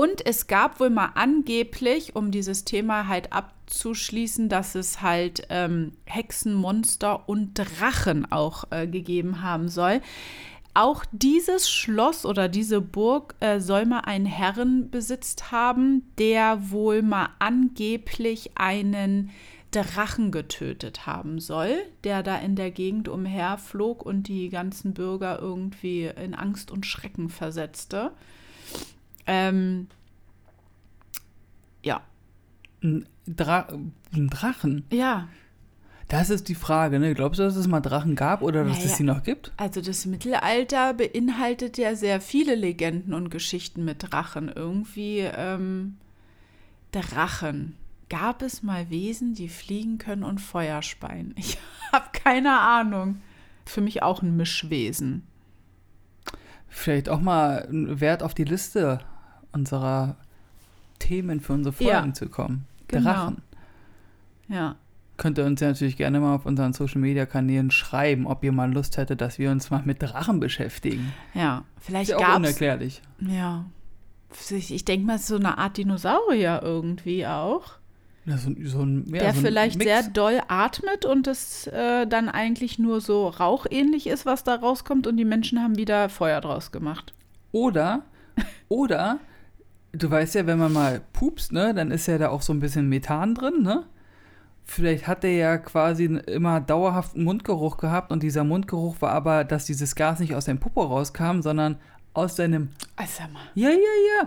[0.00, 5.92] Und es gab wohl mal angeblich, um dieses Thema halt abzuschließen, dass es halt ähm,
[6.06, 10.00] Hexen, Monster und Drachen auch äh, gegeben haben soll.
[10.72, 17.02] Auch dieses Schloss oder diese Burg äh, soll mal einen Herren besitzt haben, der wohl
[17.02, 19.28] mal angeblich einen
[19.70, 26.06] Drachen getötet haben soll, der da in der Gegend umherflog und die ganzen Bürger irgendwie
[26.06, 28.12] in Angst und Schrecken versetzte.
[29.30, 29.86] Ähm,
[31.82, 32.02] ja,
[32.82, 33.68] Ein, Dra
[34.12, 34.84] ein Drachen?
[34.90, 35.28] ja.
[36.08, 37.14] Das ist die Frage, ne?
[37.14, 38.90] Glaubst du, dass es mal Drachen gab oder dass Naja.
[38.90, 39.52] es sie noch gibt?
[39.56, 44.48] Also das Mittelalter beinhaltet ja sehr viele Legenden und Geschichten mit Drachen.
[44.52, 45.98] Irgendwie ähm,
[46.90, 47.76] Drachen.
[48.08, 51.32] Gab es mal Wesen, die fliegen können und Feuer speien?
[51.38, 51.58] Ich
[51.92, 53.20] habe keine Ahnung.
[53.64, 55.22] Für mich auch ein Mischwesen.
[56.68, 58.98] Vielleicht auch mal Wert auf die Liste
[59.52, 60.16] unserer
[60.98, 61.98] Themen für unsere Ja.
[61.98, 62.66] Folgen zu kommen.
[62.88, 63.10] Genau.
[63.12, 63.42] Drachen.
[64.48, 64.76] Ja.
[65.16, 68.52] Könnt ihr uns ja natürlich gerne mal auf unseren Social Media Kanälen schreiben, ob ihr
[68.52, 71.12] mal Lust hättet, dass wir uns mal mit Drachen beschäftigen.
[71.34, 72.36] Ja, vielleicht ja gab es.
[72.36, 73.02] unerklärlich.
[73.20, 73.66] Ja.
[74.50, 77.72] Ich, ich denke mal, es ist so eine Art Dinosaurier irgendwie auch.
[78.24, 79.90] Ja, so, ein- so ein, ja, der so vielleicht Mix.
[79.90, 85.06] sehr doll atmet und es äh, dann eigentlich nur so rauchähnlich ist, was da rauskommt
[85.06, 87.12] und die Menschen haben wieder Feuer draus gemacht.
[87.52, 88.02] Oder,
[88.68, 89.18] oder,
[89.92, 92.60] du weißt ja, wenn man mal pupst, ne, dann ist ja da auch so ein
[92.60, 93.84] bisschen Methan drin, ne?
[94.64, 99.64] Vielleicht hat der ja quasi immer dauerhaften Mundgeruch gehabt und dieser Mundgeruch war aber, dass
[99.64, 101.76] dieses Gas nicht aus seinem Popo rauskam, sondern
[102.14, 103.40] aus seinem, Also mal.
[103.54, 103.76] ja, ja,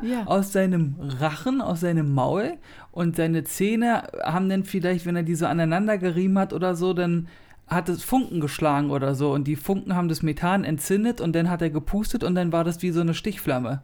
[0.03, 0.27] ja, Ja.
[0.27, 2.53] aus seinem Rachen, aus seinem Maul
[2.91, 6.93] und seine Zähne haben dann vielleicht, wenn er die so aneinander gerieben hat oder so,
[6.93, 7.27] dann
[7.67, 11.49] hat es Funken geschlagen oder so und die Funken haben das Methan entzündet und dann
[11.49, 13.81] hat er gepustet und dann war das wie so eine Stichflamme.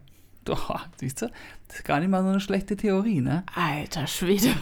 [0.55, 1.27] Doch, siehst du,
[1.67, 3.43] das ist gar nicht mal so eine schlechte Theorie, ne?
[3.55, 4.49] Alter Schwede.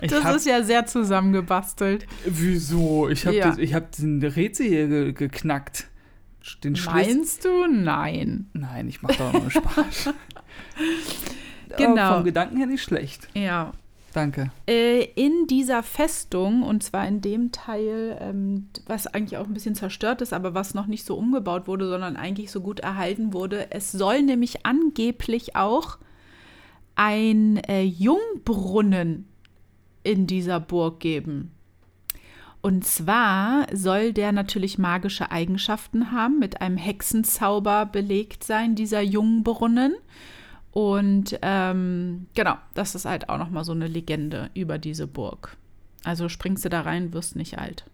[0.00, 2.06] Das hab, ist ja sehr zusammengebastelt.
[2.24, 3.08] wieso?
[3.08, 3.56] Ich habe Ja.
[3.58, 5.88] ich hab den Rätsel hier ge geknackt.
[6.62, 6.94] Den Schlüssel.
[7.16, 7.66] Meinst du?
[7.66, 8.46] Nein.
[8.52, 10.10] Nein, ich mach doch nur Spaß.
[11.76, 12.00] Genau.
[12.00, 13.28] Aber vom Gedanken her nicht schlecht.
[13.34, 13.72] Ja.
[14.18, 14.50] Danke.
[14.66, 19.76] Äh, in dieser Festung, und zwar in dem Teil, ähm, was eigentlich auch ein bisschen
[19.76, 23.70] zerstört ist, aber was noch nicht so umgebaut wurde, sondern eigentlich so gut erhalten wurde,
[23.70, 25.98] es soll nämlich angeblich auch
[26.96, 29.28] ein äh, Jungbrunnen
[30.02, 31.52] in dieser Burg geben.
[32.60, 39.94] Und zwar soll der natürlich magische Eigenschaften haben, mit einem Hexenzauber belegt sein, dieser Jungbrunnen.
[40.78, 45.56] Und ähm, genau, das ist halt auch nochmal so eine Legende über diese Burg.
[46.04, 47.84] Also springst du da rein, wirst nicht alt.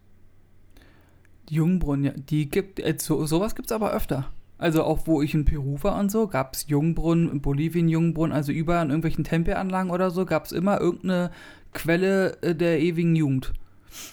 [1.49, 4.31] Jungbrunnen, ja, die gibt, äh, so, sowas gibt es aber öfter.
[4.59, 8.37] Also auch wo ich in Peru war und so, gab es Jungbrunnen, in Bolivien Jungbrunnen,
[8.37, 11.31] also überall in irgendwelchen Tempelanlagen oder so, gab es immer irgendeine
[11.73, 13.55] Quelle äh, der ewigen Jugend.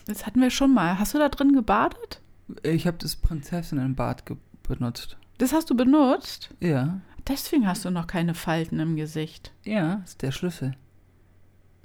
[0.06, 0.98] Das hatten wir schon mal.
[0.98, 2.22] Hast du da drin gebadet?
[2.64, 4.24] Ich habe das Prinzessinnenbad
[4.64, 5.18] benutzt.
[5.40, 6.52] Das hast du benutzt?
[6.62, 7.02] Ja.
[7.32, 9.54] Deswegen hast du noch keine Falten im Gesicht.
[9.64, 10.76] Ja, ist der Schlüssel.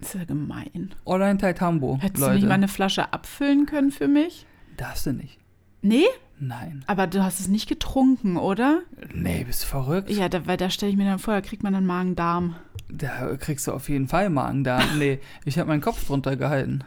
[0.00, 0.94] Ist ja gemein.
[1.04, 1.98] Online Taitambo.
[2.00, 2.32] Hättest Leute.
[2.32, 4.46] du nicht mal eine Flasche abfüllen können für mich?
[4.76, 5.38] Darfst du nicht.
[5.80, 6.04] Nee?
[6.38, 6.84] Nein.
[6.86, 8.82] Aber du hast es nicht getrunken, oder?
[9.14, 10.10] Nee, bist du verrückt?
[10.10, 12.56] Ja, da, weil da stelle ich mir dann vor, da kriegt man dann Magen-Darm.
[12.88, 14.98] Da kriegst du auf jeden Fall Magen-Darm.
[14.98, 16.84] nee, ich habe meinen Kopf drunter gehalten.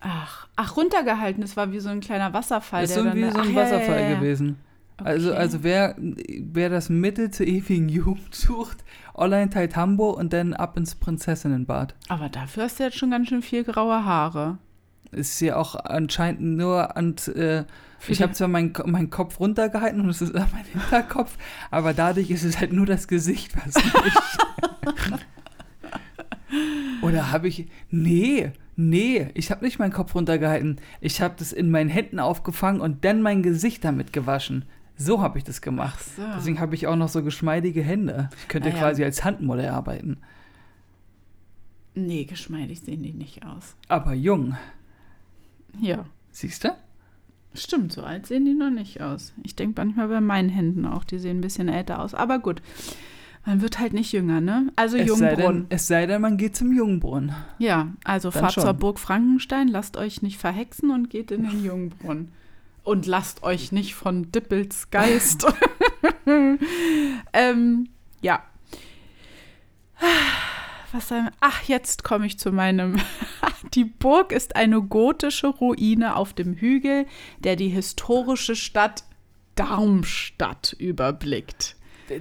[0.00, 1.42] Ach, ach, runtergehalten.
[1.42, 2.84] Das war wie so ein kleiner Wasserfall.
[2.84, 4.18] ist irgendwie dann, so ein ach, Wasserfall ja, ja, ja.
[4.18, 4.58] gewesen.
[4.98, 5.38] Also, Okay.
[5.38, 10.94] also wer, wer das Mittel zur ewigen Jugend sucht, online Taitambo und dann ab ins
[10.94, 11.94] Prinzessinnenbad.
[12.08, 14.58] Aber dafür hast du jetzt schon ganz schön viel graue Haare.
[15.10, 17.16] Ist ja auch anscheinend nur an.
[17.34, 17.64] Äh,
[18.08, 21.36] ich habe zwar meinen meinen Kopf runtergehalten und es ist mein Hinterkopf,
[21.70, 23.74] aber dadurch ist es halt nur das Gesicht, was.
[27.02, 27.66] Oder habe ich.
[27.90, 30.80] Nee, nee, ich habe nicht meinen Kopf runtergehalten.
[31.00, 34.64] Ich habe das in meinen Händen aufgefangen und dann mein Gesicht damit gewaschen.
[35.04, 35.98] So habe ich das gemacht.
[35.98, 36.22] Ach so.
[36.36, 38.30] Deswegen habe ich auch noch so geschmeidige Hände.
[38.42, 38.78] Ich könnte Ah ja.
[38.78, 40.18] quasi als Handmodell arbeiten.
[41.94, 43.76] Nee, geschmeidig sehen die nicht aus.
[43.88, 44.56] Aber jung,
[45.80, 46.70] Ja, siehst du?
[47.54, 49.34] stimmt, so alt sehen die noch nicht aus.
[49.42, 52.14] Ich denke manchmal bei meinen Händen auch, die sehen ein bisschen älter aus.
[52.14, 52.62] Aber gut,
[53.44, 54.72] man wird halt nicht jünger, ne?
[54.74, 55.66] Also Es sei, denn, Jungbrunnen.
[55.68, 57.34] es sei denn, man geht zum Jungbrunnen.
[57.58, 58.62] Ja, also Dann fahrt schon.
[58.64, 62.30] zur Burg Frankenstein, lasst euch nicht verhexen und geht in den Jungbrunnen.
[62.84, 65.46] Und lasst euch nicht von Dippels Geist.
[67.32, 67.88] ähm,
[68.20, 68.42] ja.
[70.90, 71.30] Was wir?
[71.40, 73.00] Ach, jetzt komme ich zu meinem.
[73.74, 77.06] die Burg ist eine gotische Ruine auf dem Hügel,
[77.38, 79.04] der die historische Stadt
[79.54, 81.76] Darmstadt überblickt.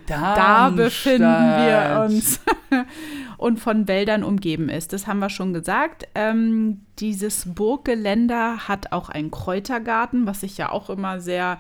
[0.08, 2.39] Da befinden wir uns
[3.38, 4.93] und von Wäldern umgeben ist.
[4.93, 6.08] Das haben wir schon gesagt.
[6.15, 11.60] Ähm, dieses Burggeländer hat auch einen Kräutergarten, was ich ja auch immer sehr,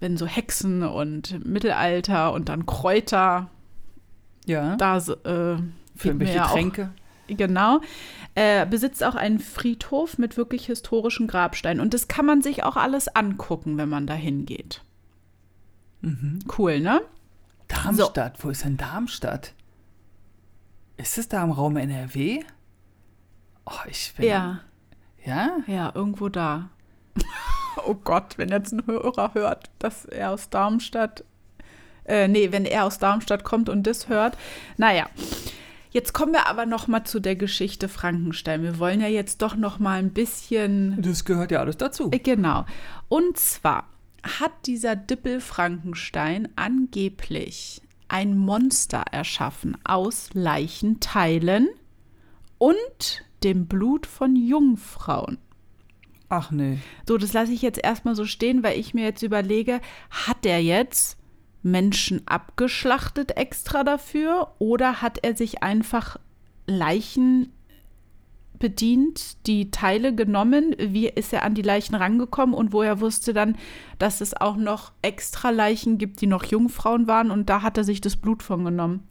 [0.00, 3.48] wenn so Hexen und Mittelalter und dann Kräuter,
[4.46, 5.58] Ja, da äh, für
[6.04, 6.58] irgendwelche ja auch-.
[7.28, 7.80] Genau.
[8.34, 11.80] Äh, besitzt auch einen Friedhof mit wirklich historischen Grabsteinen.
[11.80, 14.82] Und das kann man sich auch alles angucken, wenn man da hingeht.
[16.00, 16.40] Mhm.
[16.58, 17.00] Cool, ne?
[17.72, 19.54] Darmstadt, wo ist denn Darmstadt?
[20.96, 22.42] Ist es da im Raum NRW?
[23.66, 24.26] Oh, ich bin.
[24.26, 24.60] Ja.
[25.24, 25.58] Ja?
[25.66, 26.68] Ja, irgendwo da.
[27.86, 31.24] oh Gott, wenn jetzt ein Hörer hört, dass er aus Darmstadt,
[32.04, 34.36] äh, nee, wenn er aus Darmstadt kommt und das hört.
[34.76, 35.06] Naja,
[35.90, 38.62] jetzt kommen wir aber noch mal zu der Geschichte Frankenstein.
[38.62, 42.10] Wir wollen ja jetzt doch noch mal ein bisschen Das gehört ja alles dazu.
[42.12, 42.66] äh, Genau.
[43.08, 43.84] Und zwar
[44.22, 51.68] hat dieser Dippel Frankenstein angeblich ein Monster erschaffen aus Leichenteilen
[52.58, 55.38] und dem Blut von Jungfrauen.
[56.28, 56.78] Ach nee.
[57.08, 59.80] So, das lasse ich jetzt erstmal so stehen, weil ich mir jetzt überlege,
[60.10, 61.18] hat der jetzt
[61.62, 66.18] Menschen abgeschlachtet extra dafür oder hat er sich einfach
[66.66, 67.52] Leichen
[68.62, 70.76] bedient, die Teile genommen?
[70.78, 73.56] Wie ist er an die Leichen rangekommen und woher wusste dann,
[73.98, 77.82] dass es auch noch extra Leichen gibt, die noch Jungfrauen waren und da hat er
[77.82, 79.02] sich das Blut von genommen?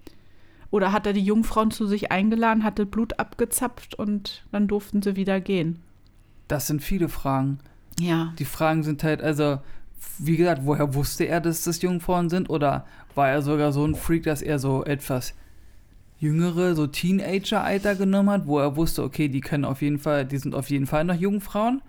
[0.70, 5.18] Oder hat er die Jungfrauen zu sich eingeladen, hatte Blut abgezapft und dann durften sie
[5.18, 5.82] wieder gehen?
[6.48, 7.60] Das sind viele Fragen.
[8.00, 8.34] Ja.
[8.40, 9.60] Die Fragen sind halt, also,
[10.18, 12.50] wie gesagt, woher wusste er, dass das Jungfrauen sind?
[12.50, 12.86] Oder
[13.16, 15.34] war er sogar so ein Freak, dass er so etwas
[16.22, 20.38] jüngere, so Teenager-Alter genommen hat, wo er wusste, okay, die können auf jeden Fall, die
[20.38, 21.82] sind auf jeden Fall noch Jungfrauen?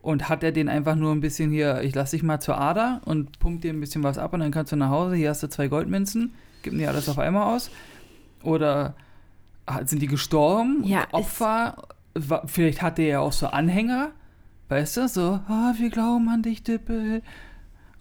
[0.00, 3.02] Und hat er den einfach nur ein bisschen hier, ich lass dich mal zur Ader
[3.04, 5.42] und pump dir ein bisschen was ab und dann kannst du nach Hause, hier hast
[5.42, 7.70] du zwei Goldmünzen, gib mir alles auf einmal aus?
[8.42, 8.94] Oder
[9.84, 10.82] sind die gestorben?
[10.84, 11.88] Ja, Opfer?
[12.46, 14.12] Vielleicht hatte er ja auch so Anhänger,
[14.70, 17.22] weißt du, so, ah, wir glauben an dich, Dippel.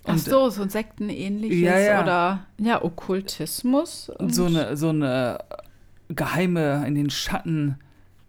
[0.08, 2.02] Ach Und so, so Sektenähnliches Ja, ja.
[2.02, 4.10] oder ja, Okkultismus.
[4.18, 5.40] Und so eine, so eine
[6.10, 7.78] geheime, in den Schatten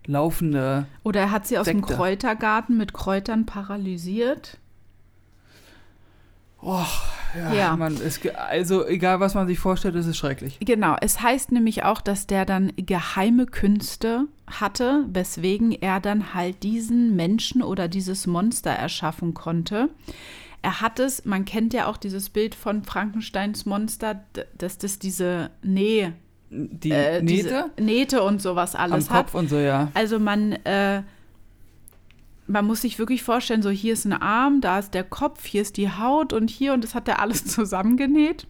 [0.07, 0.87] laufende.
[1.05, 1.95] oder er hat sie aus dem Sekte.
[1.95, 4.59] Kräutergarten mit Kräutern paralysiert.
[6.61, 6.83] Oh,
[7.37, 7.77] Ja, Ja.
[7.77, 10.59] Man, es, also egal, was man sich vorstellt, es ist schrecklich.
[10.61, 16.63] Genau, es heißt nämlich auch, dass der dann geheime Künste hatte, weswegen er dann halt
[16.65, 19.91] diesen Menschen oder dieses Monster erschaffen konnte.
[20.63, 24.25] Er hat es, man kennt ja auch dieses Bild von Frankensteins Monster,
[24.57, 26.15] dass das diese Nähe,
[26.51, 29.27] Die äh, Nähte diese Nähte und sowas am alles hat.
[29.27, 29.91] Kopf und so, ja.
[29.95, 31.03] Also man, äh,
[32.47, 35.63] man muss sich wirklich vorstellen, so hier ist ein Arm, da ist der Kopf, hier
[35.63, 38.47] ist die Haut und hier und das hat er alles zusammengenäht.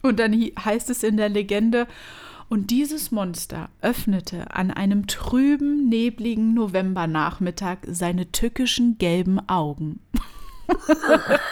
[0.00, 1.86] Und dann heißt es in der Legende,
[2.52, 10.00] und dieses Monster öffnete an einem trüben, nebligen Novembernachmittag seine tückischen gelben Augen.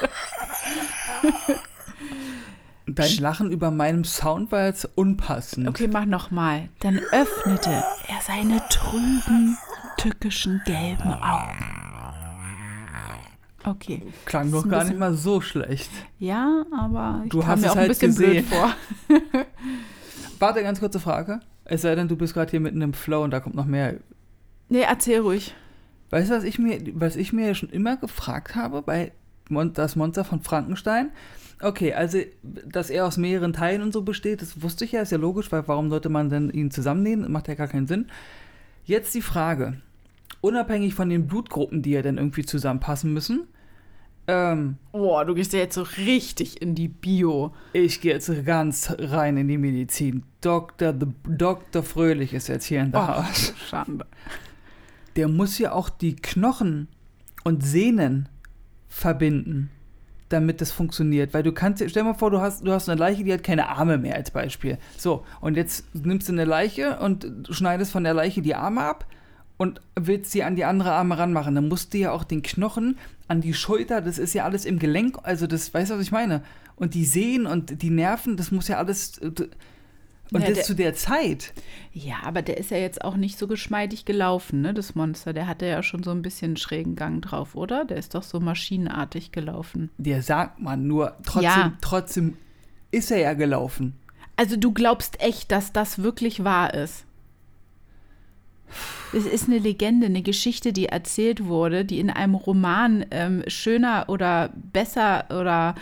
[2.87, 5.68] Dein Lachen über meinem Sound war jetzt unpassend.
[5.68, 6.68] Okay, mach nochmal.
[6.81, 9.57] Dann öffnete er seine trüben,
[9.96, 11.77] tückischen gelben Augen.
[13.64, 14.03] Okay.
[14.25, 15.90] Klang doch ein gar bisschen- nicht mal so schlecht.
[16.18, 18.49] Ja, aber ich Du kam hast mir es auch ein halt bisschen blöd gesehen.
[18.49, 18.73] vor.
[20.38, 21.40] Warte, ganz kurze Frage.
[21.66, 23.94] Es sei denn, du bist gerade hier mitten im Flow und da kommt noch mehr.
[24.70, 25.55] Nee, erzähl ruhig.
[26.11, 29.12] Weißt du, was ich mir, was ich mir schon immer gefragt habe bei
[29.49, 31.11] Mon das Monster von Frankenstein?
[31.62, 35.12] Okay, also, dass er aus mehreren Teilen und so besteht, das wusste ich ja, ist
[35.12, 37.31] ja logisch, weil warum sollte man denn ihn zusammennähen?
[37.31, 38.07] Macht ja gar keinen Sinn.
[38.85, 39.81] Jetzt die Frage,
[40.40, 43.46] unabhängig von den Blutgruppen, die ja dann irgendwie zusammenpassen müssen,
[44.27, 47.53] ähm, Boah, du gehst ja jetzt so richtig in die Bio.
[47.73, 50.23] ich gehe jetzt ganz rein in die Medizin.
[50.40, 50.94] Dr.
[50.99, 51.83] The, Dr.
[51.83, 53.53] Fröhlich ist jetzt hier in der Oh, Haus.
[53.68, 54.07] Schande.
[55.16, 56.88] Der muss ja auch die Knochen
[57.44, 58.29] und Sehnen
[58.88, 59.70] verbinden,
[60.29, 61.33] damit das funktioniert.
[61.35, 63.42] Weil du kannst, stell dir mal vor, du hast, du hast eine Leiche, die hat
[63.42, 64.79] keine Arme mehr als Beispiel.
[64.96, 69.07] So, und jetzt nimmst du eine Leiche und schneidest von der Leiche die Arme ab
[69.57, 71.55] und willst sie an die andere Arme ranmachen.
[71.55, 74.79] Dann musst du ja auch den Knochen an die Schulter, das ist ja alles im
[74.79, 76.42] Gelenk, also das, weißt du, was ich meine?
[76.77, 79.20] Und die Sehnen und die Nerven, das muss ja alles.
[80.33, 81.53] Und Ja, das der- zu der Zeit.
[81.93, 85.33] Ja, aber der ist ja jetzt auch nicht so geschmeidig gelaufen, ne, das Monster.
[85.33, 87.85] Der hatte ja schon so ein bisschen schrägen Gang drauf, oder?
[87.85, 89.90] Der ist doch so maschinenartig gelaufen.
[89.99, 91.73] Der sagt man nur, trotzdem, Ja.
[91.81, 92.37] trotzdem
[92.93, 93.95] ist er ja gelaufen.
[94.37, 97.05] Also du glaubst echt, dass das wirklich wahr ist?
[99.12, 104.04] Es ist eine Legende, eine Geschichte, die erzählt wurde, die in einem Roman ähm, schöner
[104.09, 105.74] oder besser oder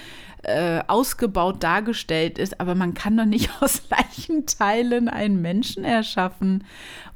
[0.43, 2.61] äh, ausgebaut dargestellt ist.
[2.61, 6.65] Aber man kann doch nicht aus Leichenteilen einen Menschen erschaffen.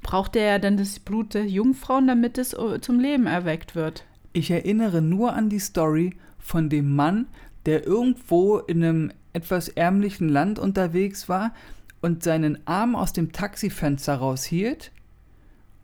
[0.02, 4.04] Braucht er ja dann das Blut der Jungfrauen, damit es äh, zum Leben erweckt wird.
[4.32, 7.26] Ich erinnere nur an die Story von dem Mann,
[7.66, 11.54] der irgendwo in einem etwas ärmlichen Land unterwegs war
[12.00, 14.90] und seinen Arm aus dem Taxifenster raushielt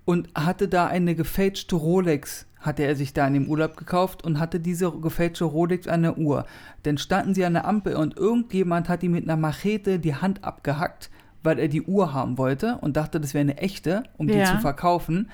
[0.08, 4.38] und hatte da eine gefälschte Rolex, hatte er sich da in dem Urlaub gekauft und
[4.40, 6.46] hatte diese gefälschte Rolex an der Uhr.
[6.84, 10.44] Dann standen sie an der Ampel und irgendjemand hat ihm mit einer Machete die Hand
[10.44, 11.10] abgehackt,
[11.42, 14.46] weil er die Uhr haben wollte und dachte, das wäre eine echte, um die Ja.
[14.46, 15.28] zu verkaufen.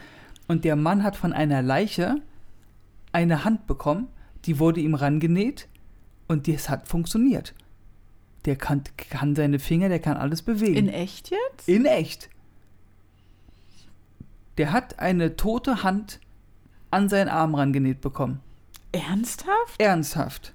[0.49, 2.17] Und der Mann hat von einer Leiche
[3.13, 4.09] eine Hand bekommen,
[4.45, 5.69] die wurde ihm rangenäht
[6.27, 7.55] und das hat funktioniert.
[8.45, 10.75] Der kann, kann seine Finger, der kann alles bewegen.
[10.75, 11.69] In echt jetzt?
[11.69, 12.29] In echt.
[14.59, 16.21] Der hat eine tote Hand
[16.91, 18.41] an seinen Arm rangenäht bekommen.
[18.93, 19.79] Ernsthaft?
[19.81, 20.53] Ernsthaft.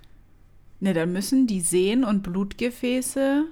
[0.80, 3.44] Ne, dann müssen die Sehnen und Blutgefäße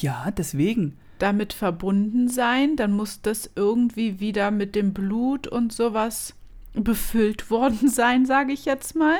[0.00, 0.96] Ja, deswegen.
[1.20, 6.34] damit verbunden sein, dann muss das irgendwie wieder mit dem Blut und sowas
[6.72, 9.18] befüllt worden sein, sage ich jetzt mal.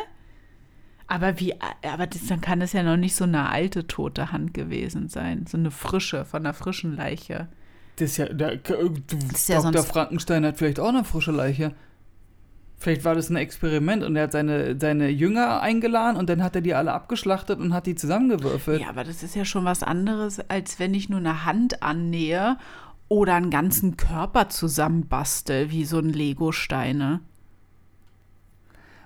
[1.07, 4.55] Aber wie, aber das, dann kann es ja noch nicht so eine alte tote Hand
[4.55, 7.49] gewesen sein, so eine frische, von einer frischen Leiche.
[8.01, 8.95] Das ist ja, der, du,
[9.35, 9.85] ist ja Dr.
[9.85, 11.75] Frankenstein hat vielleicht auch eine frische Leiche.
[12.79, 16.55] Vielleicht war das ein Experiment und er hat seine, seine Jünger eingeladen und dann hat
[16.55, 18.81] er die alle abgeschlachtet und hat die zusammengewürfelt.
[18.81, 22.57] Ja, aber das ist ja schon was anderes, als wenn ich nur eine Hand annähe
[23.09, 27.21] oder einen ganzen Körper zusammenbastel, wie so ein Lego-Steine.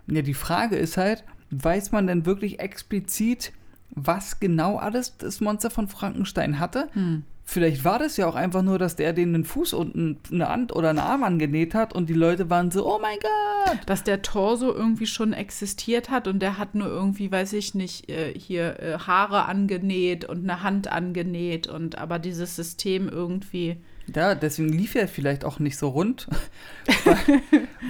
[0.06, 3.52] Ja, die Frage ist halt, weiß man denn wirklich explizit,
[3.90, 6.90] was genau alles das Monster von Frankenstein hatte?
[6.92, 7.24] Hm.
[7.46, 10.48] Vielleicht war das ja auch einfach nur, dass der den einen Fuß und ein- eine
[10.48, 13.78] Hand oder einen Arm angenäht hat und die Leute waren so, oh mein Gott.
[13.86, 18.08] dass der Torso irgendwie schon existiert hat und der hat nur irgendwie, weiß ich nicht,
[18.10, 23.76] äh, hier äh, Haare angenäht und eine Hand angenäht und aber dieses System irgendwie.
[24.14, 26.28] Ja, deswegen lief er vielleicht auch nicht so rund,
[27.04, 27.42] weil,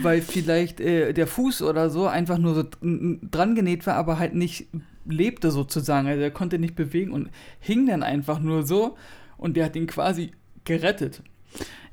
[0.02, 4.18] weil vielleicht äh, der Fuß oder so einfach nur so dr- dran genäht war, aber
[4.18, 4.66] halt nicht
[5.06, 6.06] lebte sozusagen.
[6.08, 7.30] Also er konnte nicht bewegen und
[7.60, 8.96] hing dann einfach nur so
[9.44, 10.32] und der hat ihn quasi
[10.64, 11.22] gerettet.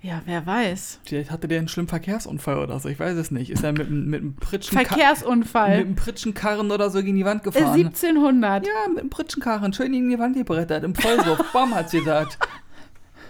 [0.01, 1.01] Ja, wer weiß.
[1.05, 3.51] Vielleicht hatte der einen schlimmen Verkehrsunfall oder so, ich weiß es nicht.
[3.51, 5.77] Ist er mit, einem- mit einem Pritschen Verkehrsunfall.
[5.77, 7.73] mit einem Pritschenkarren oder so gegen die Wand Äh, gefahren?
[7.75, 8.65] 1700.
[8.65, 11.43] Ja, mit einem Pritschenkarren, schön gegen die Wand gebrettert, im Vollsuff.
[11.53, 12.39] Bam, hat sie gesagt.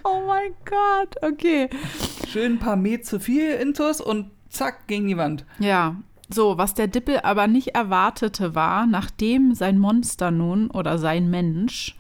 [0.06, 1.70] Oh mein Gott, okay.
[2.30, 5.46] Schön ein paar Met zu viel Intus und zack, gegen die Wand.
[5.60, 5.98] Ja,
[6.30, 11.98] so, was der Dippel aber nicht erwartete war, nachdem sein Monster nun oder sein Mensch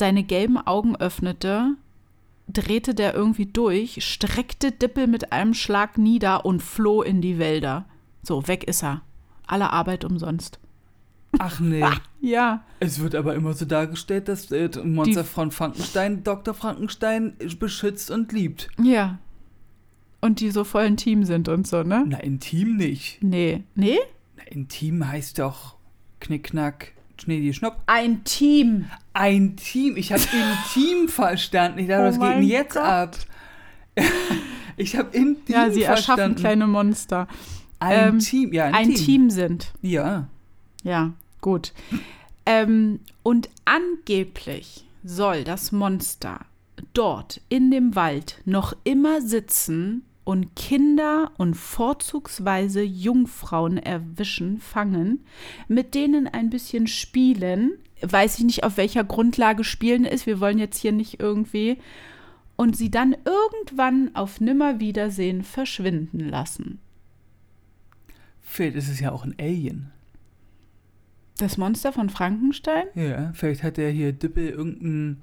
[0.00, 1.76] seine gelben Augen öffnete,
[2.48, 7.84] drehte der irgendwie durch, streckte Dippel mit einem Schlag nieder und floh in die Wälder.
[8.24, 9.02] So, weg ist er.
[9.46, 10.58] Alle Arbeit umsonst.
[11.38, 11.84] Ach nee.
[12.22, 16.52] Ja, Es wird aber immer so dargestellt, dass äh, Monster Die- von Frankenstein Dr.
[16.52, 18.68] Frankenstein beschützt und liebt.
[18.82, 19.18] ja.
[20.22, 22.04] Und die so voll ein Team sind und so, ne?
[22.06, 23.22] Na, intim nicht.
[23.22, 23.64] Nee.
[23.74, 23.96] Nee?
[24.36, 25.76] Na, intim heißt doch
[26.20, 27.76] Knickknack, Schneedi, Schnopp.
[27.86, 28.86] Ein Team.
[29.12, 29.96] Ein Team.
[29.96, 31.80] Ich habe intim verstanden.
[31.80, 32.82] Ich dachte, Oh was geht denn jetzt Gott.
[32.82, 33.16] ab?
[34.76, 36.36] ich habe intim Ja, sie erschaffen verstanden.
[36.40, 37.28] kleine Monster.
[37.78, 39.04] Ein ähm, Team, ja, ein, Ein Team.
[39.04, 39.72] Team sind.
[39.82, 40.28] Ja.
[40.82, 41.72] Ja, gut.
[42.46, 46.40] Ähm, und angeblich soll das Monster
[46.94, 55.24] dort in dem Wald noch immer sitzen und Kinder und vorzugsweise Jungfrauen erwischen, fangen,
[55.68, 57.72] mit denen ein bisschen spielen.
[58.02, 60.26] Weiß ich nicht, auf welcher Grundlage spielen ist.
[60.26, 61.78] Wir wollen jetzt hier nicht irgendwie.
[62.56, 66.78] Und sie dann irgendwann auf Nimmerwiedersehen verschwinden lassen.
[68.40, 69.90] Vielleicht ist es ja auch ein Alien.
[71.38, 72.84] Das Monster von Frankenstein?
[72.94, 75.22] Ja, vielleicht hat er hier Dippel irgendeinen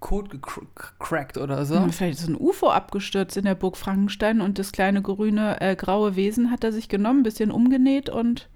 [0.00, 1.80] Code gecrackt oder so.
[1.80, 5.74] Hm, Vielleicht ist ein UFO abgestürzt in der Burg Frankenstein und das kleine grüne, äh,
[5.76, 8.48] graue Wesen hat er sich genommen, ein bisschen umgenäht und.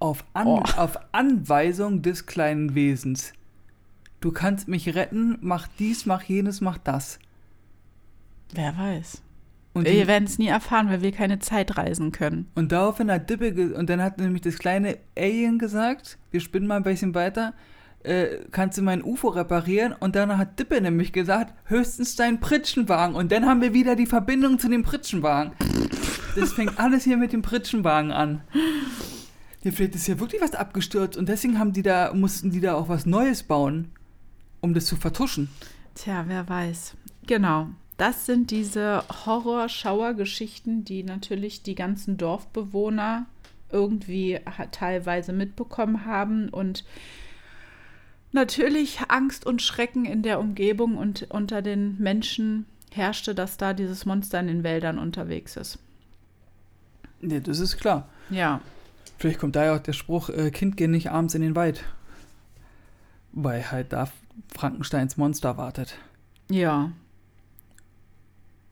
[0.00, 0.62] Auf, An Oh.
[0.76, 3.32] auf Anweisung des kleinen Wesens.
[4.20, 7.18] Du kannst mich retten, mach dies, mach jenes, mach das.
[8.54, 9.22] Wer weiß.
[9.74, 12.48] Und, Wir werden es nie erfahren, weil wir keine Zeit reisen können.
[12.54, 16.66] und daraufhin hat Dippel, ge- und dann hat nämlich das kleine Alien gesagt, wir spinnen
[16.66, 17.52] mal ein bisschen weiter,
[18.02, 19.94] äh, kannst du mein UFO reparieren?
[19.98, 23.16] Und dann hat Dippel nämlich gesagt, höchstens dein Pritschenwagen.
[23.16, 25.52] Und dann haben wir wieder die Verbindung zu dem Pritschenwagen.
[26.36, 28.42] Das fängt alles hier mit dem Pritschenwagen an.
[29.62, 32.74] Ja, vielleicht ist ja wirklich was abgestürzt und deswegen haben die da, mussten die da
[32.74, 33.90] auch was Neues bauen,
[34.60, 35.48] um das zu vertuschen.
[35.94, 36.94] Tja, wer weiß.
[37.26, 37.68] Genau.
[37.96, 43.26] Das sind diese Horror-Schauer-Geschichten, die natürlich die ganzen Dorfbewohner
[43.72, 44.38] irgendwie
[44.70, 46.84] teilweise mitbekommen haben und
[48.32, 54.06] natürlich Angst und Schrecken in der Umgebung und unter den Menschen herrschte, dass da dieses
[54.06, 55.78] Monster in den Wäldern unterwegs ist.
[57.20, 58.08] Ja, das ist klar.
[58.30, 58.60] Ja,
[59.18, 61.82] Vielleicht kommt daher auch der Spruch, äh, Kind geh nicht abends in den Wald.
[63.32, 64.08] Weil halt da
[64.56, 65.98] Frankensteins Monster wartet.
[66.48, 66.92] ja.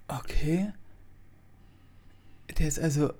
[0.08, 0.72] Okay.
[2.56, 3.12] Der ist also.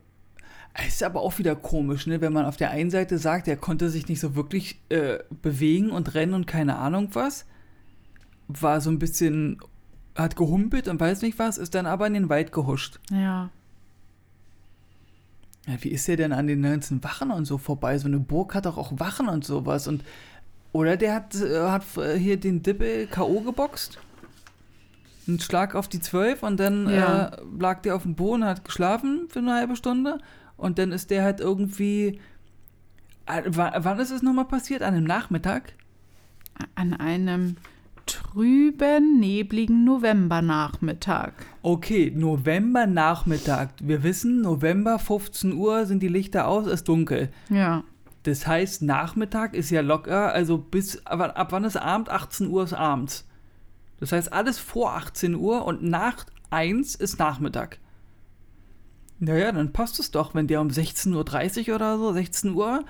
[0.79, 2.21] Es ist aber auch wieder komisch, ne?
[2.21, 5.91] Wenn man auf der einen Seite sagt, er konnte sich nicht so wirklich äh, bewegen
[5.91, 7.47] und rennen und keine Ahnung was.
[8.49, 9.59] War so ein bisschen.
[10.15, 13.01] Hat gehumpelt und weiß nicht was, ist dann aber in den Wald gehuscht.
[13.11, 13.51] Ja.
[15.67, 17.99] Ja, wie ist der denn an den ganzen Wachen und so vorbei?
[17.99, 19.89] So eine Burg hat doch auch Wachen und sowas.
[19.89, 20.05] Und,
[20.73, 21.83] oder der hat, äh, hat
[22.19, 23.41] hier den Dippel K.O.
[23.41, 23.99] geboxt.
[25.29, 27.27] Einen Schlag auf die 12 und dann Ja.
[27.29, 30.19] äh, lag der auf dem Boden, hat geschlafen für eine halbe Stunde.
[30.57, 32.21] Und dann ist der halt irgendwie.
[33.27, 34.83] Äh, wa- wann ist es nochmal passiert?
[34.83, 35.75] An einem Nachmittag?
[36.75, 37.57] An einem
[38.07, 41.33] trüben, nebligen Novembernachmittag.
[41.63, 43.71] Okay, November Nachmittag.
[43.83, 47.31] Wir wissen, November 15 Uhr sind die Lichter aus, ist dunkel.
[47.51, 47.83] Ja.
[48.23, 52.09] Das heißt, Nachmittag ist ja locker, also bis, ab wann ist Abend?
[52.11, 53.27] 18 Uhr ist abends.
[54.01, 57.79] Das heißt, alles vor 18 Uhr und nach 1 ist Nachmittag.
[59.19, 62.85] Naja, dann passt es doch, wenn der um 16.30 Uhr oder so, 16 Uhr,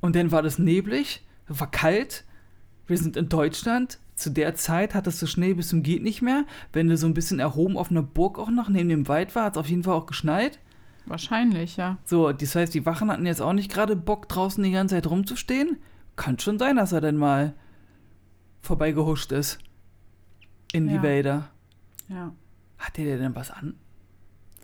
[0.00, 2.24] und dann war das neblig, war kalt,
[2.86, 6.44] wir sind in Deutschland, zu der Zeit hattest du Schnee bis zum geht nicht mehr.
[6.72, 9.44] Wenn du so ein bisschen erhoben auf einer Burg auch noch neben dem Wald war,
[9.44, 10.58] hat es auf jeden Fall auch geschneit.
[11.04, 11.98] Wahrscheinlich, ja.
[12.04, 15.08] So, das heißt, die Wachen hatten jetzt auch nicht gerade Bock, draußen die ganze Zeit
[15.08, 15.76] rumzustehen.
[16.16, 17.54] Kann schon sein, dass er dann mal
[18.62, 19.58] vorbeigehuscht ist.
[20.72, 21.02] In die Ja.
[21.02, 21.50] Wälder.
[22.08, 22.32] Ja.
[22.78, 23.74] Hat der denn was an?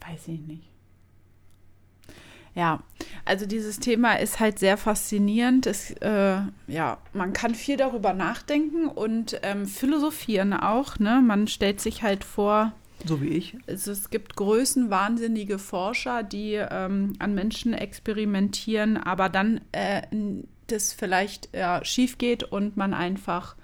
[0.07, 0.65] Weiß ich nicht.
[2.55, 2.83] Ja,
[3.25, 5.67] also dieses Thema ist halt sehr faszinierend.
[5.67, 10.99] Es, äh, ja, man kann viel darüber nachdenken und ähm, philosophieren auch.
[10.99, 11.23] Ne?
[11.27, 12.73] Man stellt sich halt vor,
[13.07, 13.57] So wie ich.
[13.67, 20.03] es, es gibt größenwahnsinnige Forscher, die ähm, an Menschen experimentieren, aber dann äh,
[20.67, 23.57] das vielleicht ja, schief geht und man einfach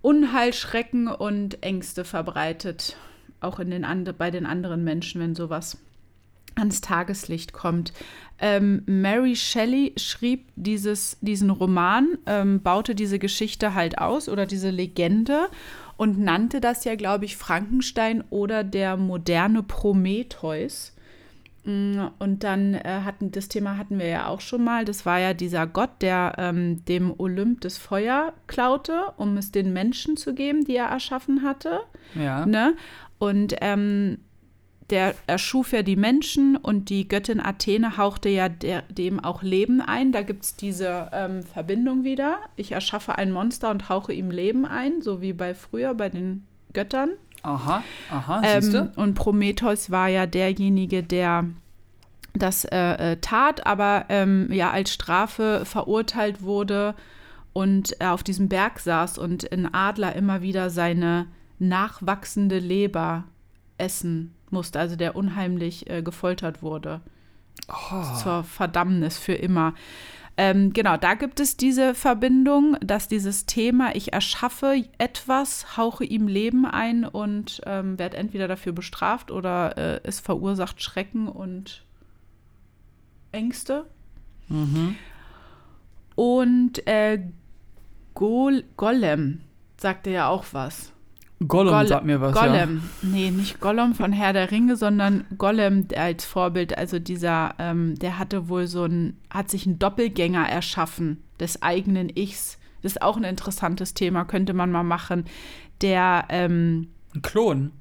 [0.00, 2.96] Unheil, Schrecken und Ängste verbreitet.
[3.42, 5.78] Auch in den and bei den anderen Menschen, wenn sowas
[6.54, 7.92] ans Tageslicht kommt.
[8.38, 14.70] Ähm, Mary Shelley schrieb dieses, diesen Roman, ähm, baute diese Geschichte halt aus oder diese
[14.70, 15.48] Legende
[15.96, 20.92] und nannte das ja, glaube ich, Frankenstein oder der moderne Prometheus.
[21.64, 24.84] Mm, und dann äh, hatten das Thema hatten wir ja auch schon mal.
[24.84, 29.72] Das war ja dieser Gott, der ähm, dem Olymp das Feuer klaute, um es den
[29.72, 31.80] Menschen zu geben, die er erschaffen hatte.
[32.16, 32.44] Ja.
[32.46, 32.74] Ne?
[33.22, 34.18] Und ähm,
[34.90, 39.80] der erschuf ja die Menschen und die Göttin Athene hauchte ja der, dem auch Leben
[39.80, 40.10] ein.
[40.10, 42.40] Da gibt es diese ähm, Verbindung wieder.
[42.56, 46.44] Ich erschaffe ein Monster und hauche ihm Leben ein, so wie bei früher bei den
[46.72, 47.10] Göttern.
[47.44, 48.92] Aha, aha, Ähm, siehst du?
[48.96, 51.44] und Prometheus war ja derjenige, der
[52.34, 56.96] das äh, äh, tat, aber ähm, ja als Strafe verurteilt wurde
[57.52, 61.28] und er auf diesem Berg saß und ein Adler immer wieder seine
[61.62, 63.24] nachwachsende Leber
[63.78, 67.00] essen musste, also der unheimlich äh, gefoltert wurde.
[68.22, 69.74] Zur Verdammnis für immer.
[70.36, 76.26] Ähm, genau, da gibt es diese Verbindung, dass dieses Thema, ich erschaffe etwas, hauche ihm
[76.26, 81.84] Leben ein und ähm, werde entweder dafür bestraft oder äh, es verursacht Schrecken und
[83.30, 83.86] Ängste.
[84.48, 84.96] Mhm.
[86.14, 87.22] Und äh,
[88.14, 89.42] Gol Golem
[89.76, 90.92] sagte ja auch was.
[91.46, 92.82] Gollum Golle- sagt mir was, Gollum.
[93.02, 96.76] Nee, nicht Gollum von Herr der Ringe, sondern Gollum als Vorbild.
[96.76, 102.08] Also dieser, ähm, der hatte wohl so ein, hat sich einen Doppelgänger erschaffen des eigenen
[102.14, 102.58] Ichs.
[102.82, 105.24] Das ist auch ein interessantes Thema, könnte man mal machen.
[105.80, 107.18] Der ähm, ja.
[107.18, 107.72] Ein Klon.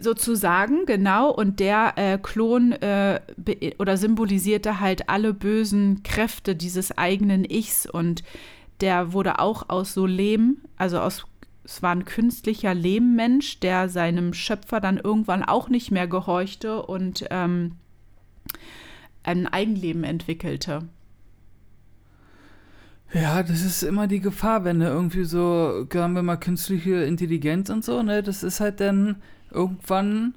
[0.00, 3.20] sozusagen, genau, und der äh, Klon äh,
[3.78, 8.22] oder symbolisierte halt alle bösen Kräfte dieses eigenen Ichs und
[8.80, 11.26] der wurde auch aus so Lehm, also aus
[11.64, 17.26] es war ein künstlicher Lehmmensch, der seinem Schöpfer dann irgendwann auch nicht mehr gehorchte und
[17.30, 17.72] ähm,
[19.22, 20.88] ein Eigenleben entwickelte.
[23.12, 27.70] Ja, das ist immer die Gefahr, wenn du irgendwie so, sagen wir mal, künstliche Intelligenz
[27.70, 30.34] und so, ne, das ist halt dann irgendwann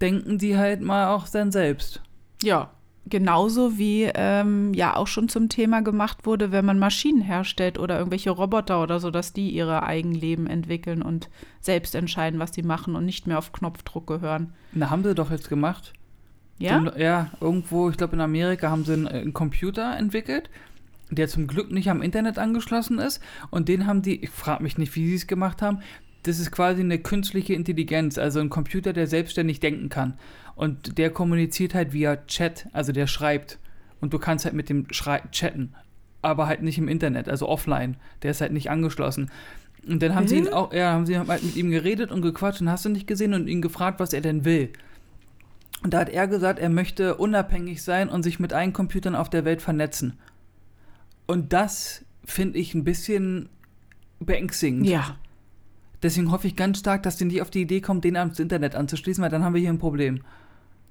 [0.00, 2.02] denken die halt mal auch dann selbst.
[2.42, 2.70] Ja,
[3.08, 7.98] genauso wie ähm, ja auch schon zum Thema gemacht wurde, wenn man Maschinen herstellt oder
[7.98, 11.28] irgendwelche Roboter oder so, dass die ihre Eigenleben entwickeln und
[11.60, 14.52] selbst entscheiden, was sie machen und nicht mehr auf Knopfdruck gehören.
[14.72, 15.92] Na, haben sie doch jetzt gemacht.
[16.58, 16.78] Ja?
[16.78, 20.50] Den, ja, irgendwo, ich glaube in Amerika haben sie einen, einen Computer entwickelt,
[21.10, 23.22] der zum Glück nicht am Internet angeschlossen ist.
[23.50, 25.80] Und den haben die, ich frage mich nicht, wie sie es gemacht haben,
[26.24, 30.18] das ist quasi eine künstliche Intelligenz, also ein Computer, der selbstständig denken kann.
[30.58, 33.60] Und der kommuniziert halt via Chat, also der schreibt.
[34.00, 35.76] Und du kannst halt mit dem Schrei chatten,
[36.20, 37.96] aber halt nicht im Internet, also offline.
[38.22, 39.30] Der ist halt nicht angeschlossen.
[39.86, 40.52] Und dann haben sie ihn Hä?
[40.52, 43.34] auch, ja, haben sie halt mit ihm geredet und gequatscht und hast du nicht gesehen
[43.34, 44.72] und ihn gefragt, was er denn will.
[45.84, 49.30] Und da hat er gesagt, er möchte unabhängig sein und sich mit allen Computern auf
[49.30, 50.18] der Welt vernetzen.
[51.28, 53.48] Und das finde ich ein bisschen
[54.18, 54.88] beängstigend.
[54.88, 55.18] Ja.
[56.02, 58.74] Deswegen hoffe ich ganz stark, dass die nicht auf die Idee kommen, den ans Internet
[58.74, 60.22] anzuschließen, weil dann haben wir hier ein Problem.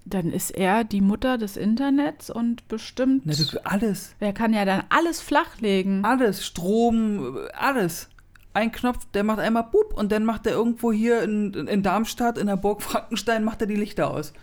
[0.10, 3.24] Dann ist er die Mutter des Internets und bestimmt.
[3.26, 6.05] Na, du, alles, Wer kann ja dann alles flachlegen?
[6.05, 8.10] alles, Strom, alles.
[8.53, 12.38] Ein Knopf, der macht einmal Bub und dann macht er irgendwo hier in, in Darmstadt,
[12.38, 14.34] in der Burg Frankenstein, macht er die Lichter aus.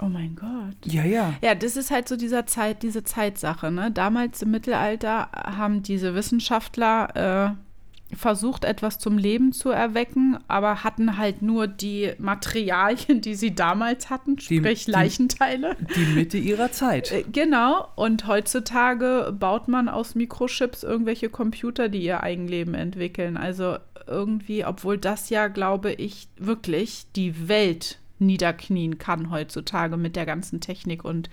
[0.00, 0.76] Oh mein Gott.
[0.84, 1.34] Ja, ja.
[1.42, 3.72] Ja, das ist halt so dieser Zeit, diese Zeitsache.
[3.72, 3.90] Ne?
[3.90, 7.67] Damals im Mittelalter haben diese Wissenschaftler äh,
[8.16, 14.08] versucht, etwas zum Leben zu erwecken, aber hatten halt nur die Materialien, die sie damals
[14.08, 15.76] hatten, Die- sprich die- Leichenteile.
[15.94, 17.12] Die Mitte ihrer Zeit.
[17.12, 23.36] Äh, Genau, und heutzutage baut man aus Mikrochips irgendwelche Computer, die ihr Eigenleben entwickeln.
[23.36, 30.24] Also irgendwie, obwohl das ja, glaube ich, wirklich die Welt niederknien kann heutzutage mit der
[30.26, 31.04] ganzen Technik.
[31.04, 31.28] Und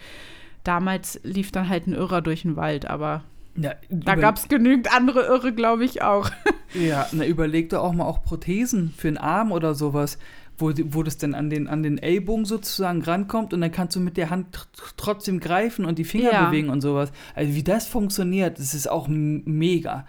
[0.65, 3.23] damals lief dann halt ein Irrer durch den Wald, aber
[3.57, 6.29] Ja, da gab es genügend andere Irre, glaube ich, auch.
[6.73, 10.17] Ja, na, überleg doch auch mal auch Prothesen für den Arm oder sowas,
[10.57, 14.01] wo, wo das dann an den, an den Ellbogen sozusagen rankommt und dann kannst du
[14.01, 16.45] mit der Hand tr trotzdem greifen und die Finger Ja.
[16.49, 17.13] bewegen und sowas.
[17.33, 20.05] Also wie das funktioniert, das ist auch mega.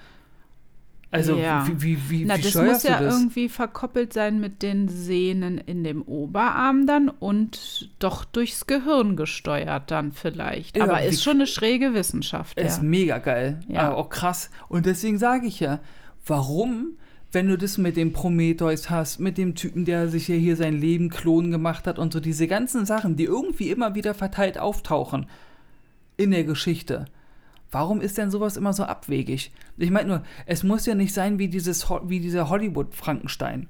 [1.16, 1.66] Also Ja.
[1.66, 3.14] wie, wie, wie, Na, wie das muss ja das?
[3.14, 9.90] irgendwie verkoppelt sein mit den Sehnen in dem Oberarm dann und doch durchs Gehirn gesteuert
[9.90, 10.76] dann vielleicht.
[10.76, 12.58] Ja, Aber ist schon eine schräge Wissenschaft.
[12.58, 12.82] Ist Ja.
[12.82, 13.60] mega geil.
[13.68, 13.82] Ja.
[13.88, 14.50] Aber auch krass.
[14.68, 15.80] Und deswegen sage ich ja,
[16.26, 16.96] warum,
[17.32, 20.74] wenn du das mit dem Prometheus hast, mit dem Typen, der sich ja hier sein
[20.80, 25.26] Leben klonen gemacht hat und so diese ganzen Sachen, die irgendwie immer wieder verteilt auftauchen
[26.16, 27.04] in der Geschichte.
[27.70, 29.52] Warum ist denn sowas immer so abwegig?
[29.76, 33.68] Ich meine nur, es muss ja nicht sein wie, dieses, wie dieser Hollywood-Frankenstein.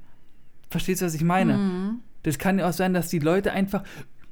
[0.70, 1.56] Verstehst du, was ich meine?
[1.56, 2.00] Mhm.
[2.22, 3.84] Das kann ja auch sein, dass die Leute einfach,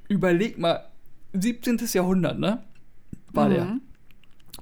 [0.09, 0.85] überleg mal,
[1.33, 1.79] 17.
[1.93, 2.63] Jahrhundert, ne?
[3.33, 3.79] War der.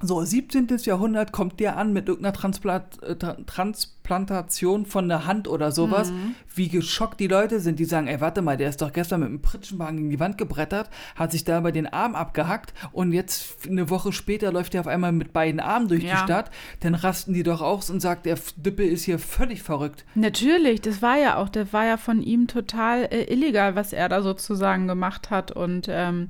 [0.05, 0.67] So, 17.
[0.83, 6.11] Jahrhundert kommt der an mit irgendeiner Transplant äh, Tra- Transplantation von der Hand oder sowas.
[6.11, 6.35] Mhm.
[6.53, 9.29] Wie geschockt die Leute sind, die sagen, ey, warte mal, der ist doch gestern mit
[9.29, 13.89] einem Pritschenwagen gegen die Wand gebrettert, hat sich dabei den Arm abgehackt und jetzt eine
[13.89, 16.17] Woche später läuft er auf einmal mit beiden Armen durch die Ja.
[16.17, 16.51] Stadt.
[16.81, 20.03] Dann rasten die doch aus und sagt, der Dippe ist hier völlig verrückt.
[20.15, 24.09] Natürlich, das war ja auch, das war ja von ihm total äh, illegal, was er
[24.09, 25.51] da sozusagen gemacht hat.
[25.51, 26.29] Und ähm,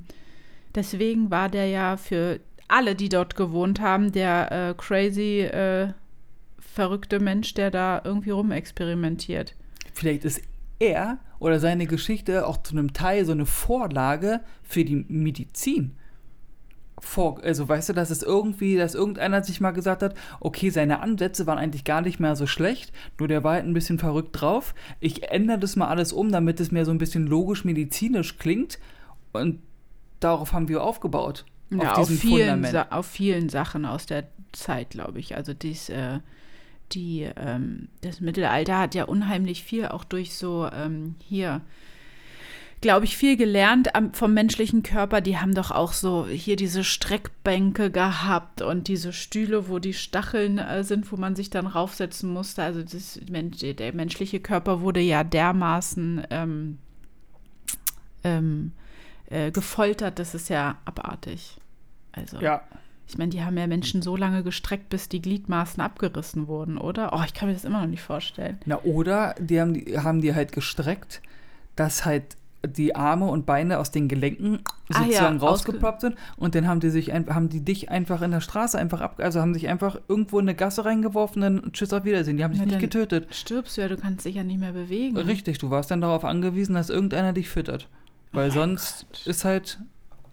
[0.74, 2.38] deswegen war der ja für
[2.68, 5.92] alle, die dort gewohnt haben, der äh, crazy, äh,
[6.58, 9.54] verrückte Mensch, der da irgendwie rumexperimentiert.
[9.92, 10.42] Vielleicht ist
[10.78, 15.92] er oder seine Geschichte auch zu einem Teil so eine Vorlage für die Medizin.
[16.98, 21.00] Vor, also weißt du, dass es irgendwie, dass irgendeiner sich mal gesagt hat, okay, seine
[21.00, 24.40] Ansätze waren eigentlich gar nicht mehr so schlecht, nur der war halt ein bisschen verrückt
[24.40, 24.74] drauf.
[25.00, 28.78] Ich ändere das mal alles um, damit es mehr so ein bisschen logisch-medizinisch klingt.
[29.32, 29.60] Und
[30.20, 31.44] darauf haben wir aufgebaut.
[31.70, 32.64] Ja, auf auf vielen.
[32.64, 35.36] Sa auf vielen Sachen aus der Zeit, glaube ich.
[35.36, 36.20] Also dies, äh,
[36.92, 41.62] die, ähm, das Mittelalter hat ja unheimlich viel auch durch so ähm, hier,
[42.80, 45.20] glaube ich, viel gelernt am, vom menschlichen Körper.
[45.20, 50.58] Die haben doch auch so hier diese Streckbänke gehabt und diese Stühle, wo die Stacheln
[50.58, 52.62] äh, sind, wo man sich dann raufsetzen musste.
[52.62, 56.78] Also das, der menschliche Körper wurde ja dermaßen ähm,
[58.22, 58.72] ähm,
[59.30, 61.56] äh, gefoltert, das ist ja abartig.
[62.12, 62.62] Also, Ja,
[63.06, 67.12] ich meine, die haben ja Menschen so lange gestreckt, bis die Gliedmaßen abgerissen wurden, oder?
[67.12, 68.58] Oh, ich kann mir das immer noch nicht vorstellen.
[68.66, 71.20] Na, oder die haben die, haben die halt gestreckt,
[71.76, 74.60] dass halt die Arme und Beine aus den Gelenken
[74.90, 78.22] Ah ja, sozusagen ausge- rausgeploppt sind und dann haben die sich haben die dich einfach
[78.22, 81.72] in der Straße einfach ab, also haben sich einfach irgendwo in eine Gasse reingeworfen, dann
[81.74, 82.38] tschüss auf Wiedersehen.
[82.38, 83.34] Die haben dich Ja, nicht getötet.
[83.34, 85.14] Stirbst du ja, du kannst dich ja nicht mehr bewegen.
[85.18, 87.86] Richtig, du warst dann darauf angewiesen, dass irgendeiner dich füttert.
[88.34, 89.26] Weil Oh sonst Gott.
[89.26, 89.78] ist halt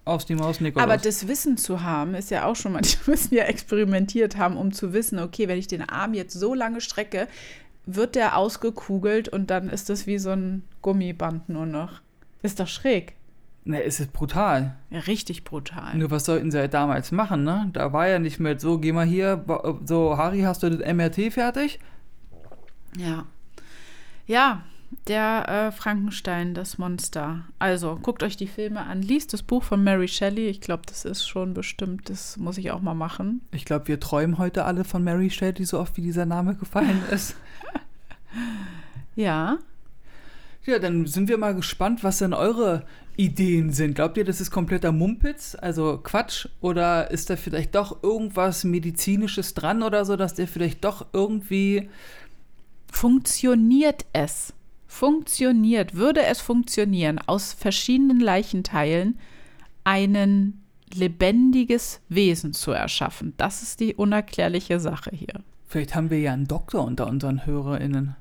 [0.06, 0.84] aus die Maus Nikolaus.
[0.84, 4.58] Aber das Wissen zu haben, ist ja auch schon mal, die müssen ja experimentiert haben,
[4.58, 7.28] um zu wissen, okay, wenn ich den Arm jetzt so lange strecke,
[7.86, 12.02] wird der ausgekugelt und dann ist das wie so ein Gummiband nur noch.
[12.44, 13.14] Ist doch schräg.
[13.64, 14.76] Na, es ist brutal.
[14.90, 15.96] Ja, richtig brutal.
[15.96, 17.70] Nur was sollten sie halt damals machen, ne?
[17.74, 19.44] Da war ja nicht mehr so, geh mal hier,
[19.86, 21.80] so, Harry, hast du das MRT fertig?
[22.98, 23.26] Ja.
[24.26, 24.64] Ja,
[25.08, 27.46] der äh, Frankenstein, das Monster.
[27.60, 30.48] Also, guckt euch die Filme an, liest das Buch von Mary Shelley.
[30.48, 33.42] Ich glaube, das ist schon bestimmt, das muss ich auch mal machen.
[33.52, 37.04] Ich glaube, wir träumen heute alle von Mary Shelley, so oft wie dieser Name gefallen
[37.12, 37.36] ist.
[39.16, 39.58] Ja.
[40.66, 42.86] ja, dann sind wir mal gespannt, was denn eure
[43.18, 43.96] Ideen sind.
[43.96, 46.48] Glaubt ihr, das ist kompletter Mumpitz, also Quatsch?
[46.62, 51.90] Oder ist da vielleicht doch irgendwas Medizinisches dran oder so, dass der vielleicht doch irgendwie.
[52.92, 54.54] Funktioniert es?
[54.92, 59.18] Funktioniert, würde es funktionieren, aus verschiedenen Leichenteilen
[59.86, 60.62] einen
[60.94, 63.34] lebendiges Wesen zu erschaffen?
[63.38, 65.42] Das ist die unerklärliche Sache hier.
[65.66, 68.18] Vielleicht haben wir ja einen Doktor unter unseren HörerInnen.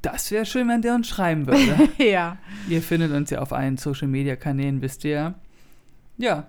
[0.00, 1.90] Das wäre schön, wenn der uns schreiben würde.
[2.02, 2.38] ja.
[2.70, 5.34] Ihr findet uns ja auf allen Social Media Kanälen, wisst ihr.
[6.16, 6.46] Ja,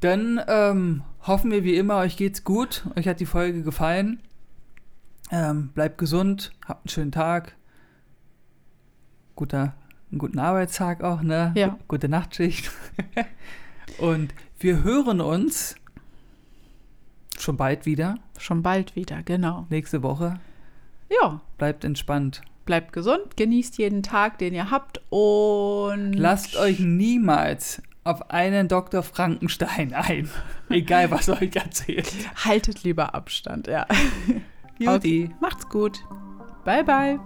[0.00, 2.84] dann ähm, hoffen wir wie immer, euch geht's gut.
[2.96, 4.18] Euch hat die Folge gefallen.
[5.30, 7.56] Ähm, bleibt gesund, habt einen schönen Tag.
[9.36, 9.74] Guter,
[10.10, 11.52] einen guten Arbeitstag auch, ne?
[11.54, 11.78] Ja.
[11.88, 12.70] Gute Nachtschicht.
[13.98, 15.76] Und wir hören uns
[17.38, 19.66] schon bald wieder, Schon bald wieder, genau.
[19.70, 20.40] nächste Woche.
[21.10, 22.42] Ja, Bleibt entspannt.
[22.64, 29.02] bleibt gesund, genießt jeden Tag, den ihr habt und Lasst euch niemals auf einen Dr.
[29.02, 30.28] Frankenstein ein.
[30.68, 32.10] Egal, was euch erzählt.
[32.44, 33.86] haltet lieber Abstand, ja.
[34.80, 35.30] Juti.
[35.40, 36.04] Macht's gut.
[36.64, 37.18] Bye bye.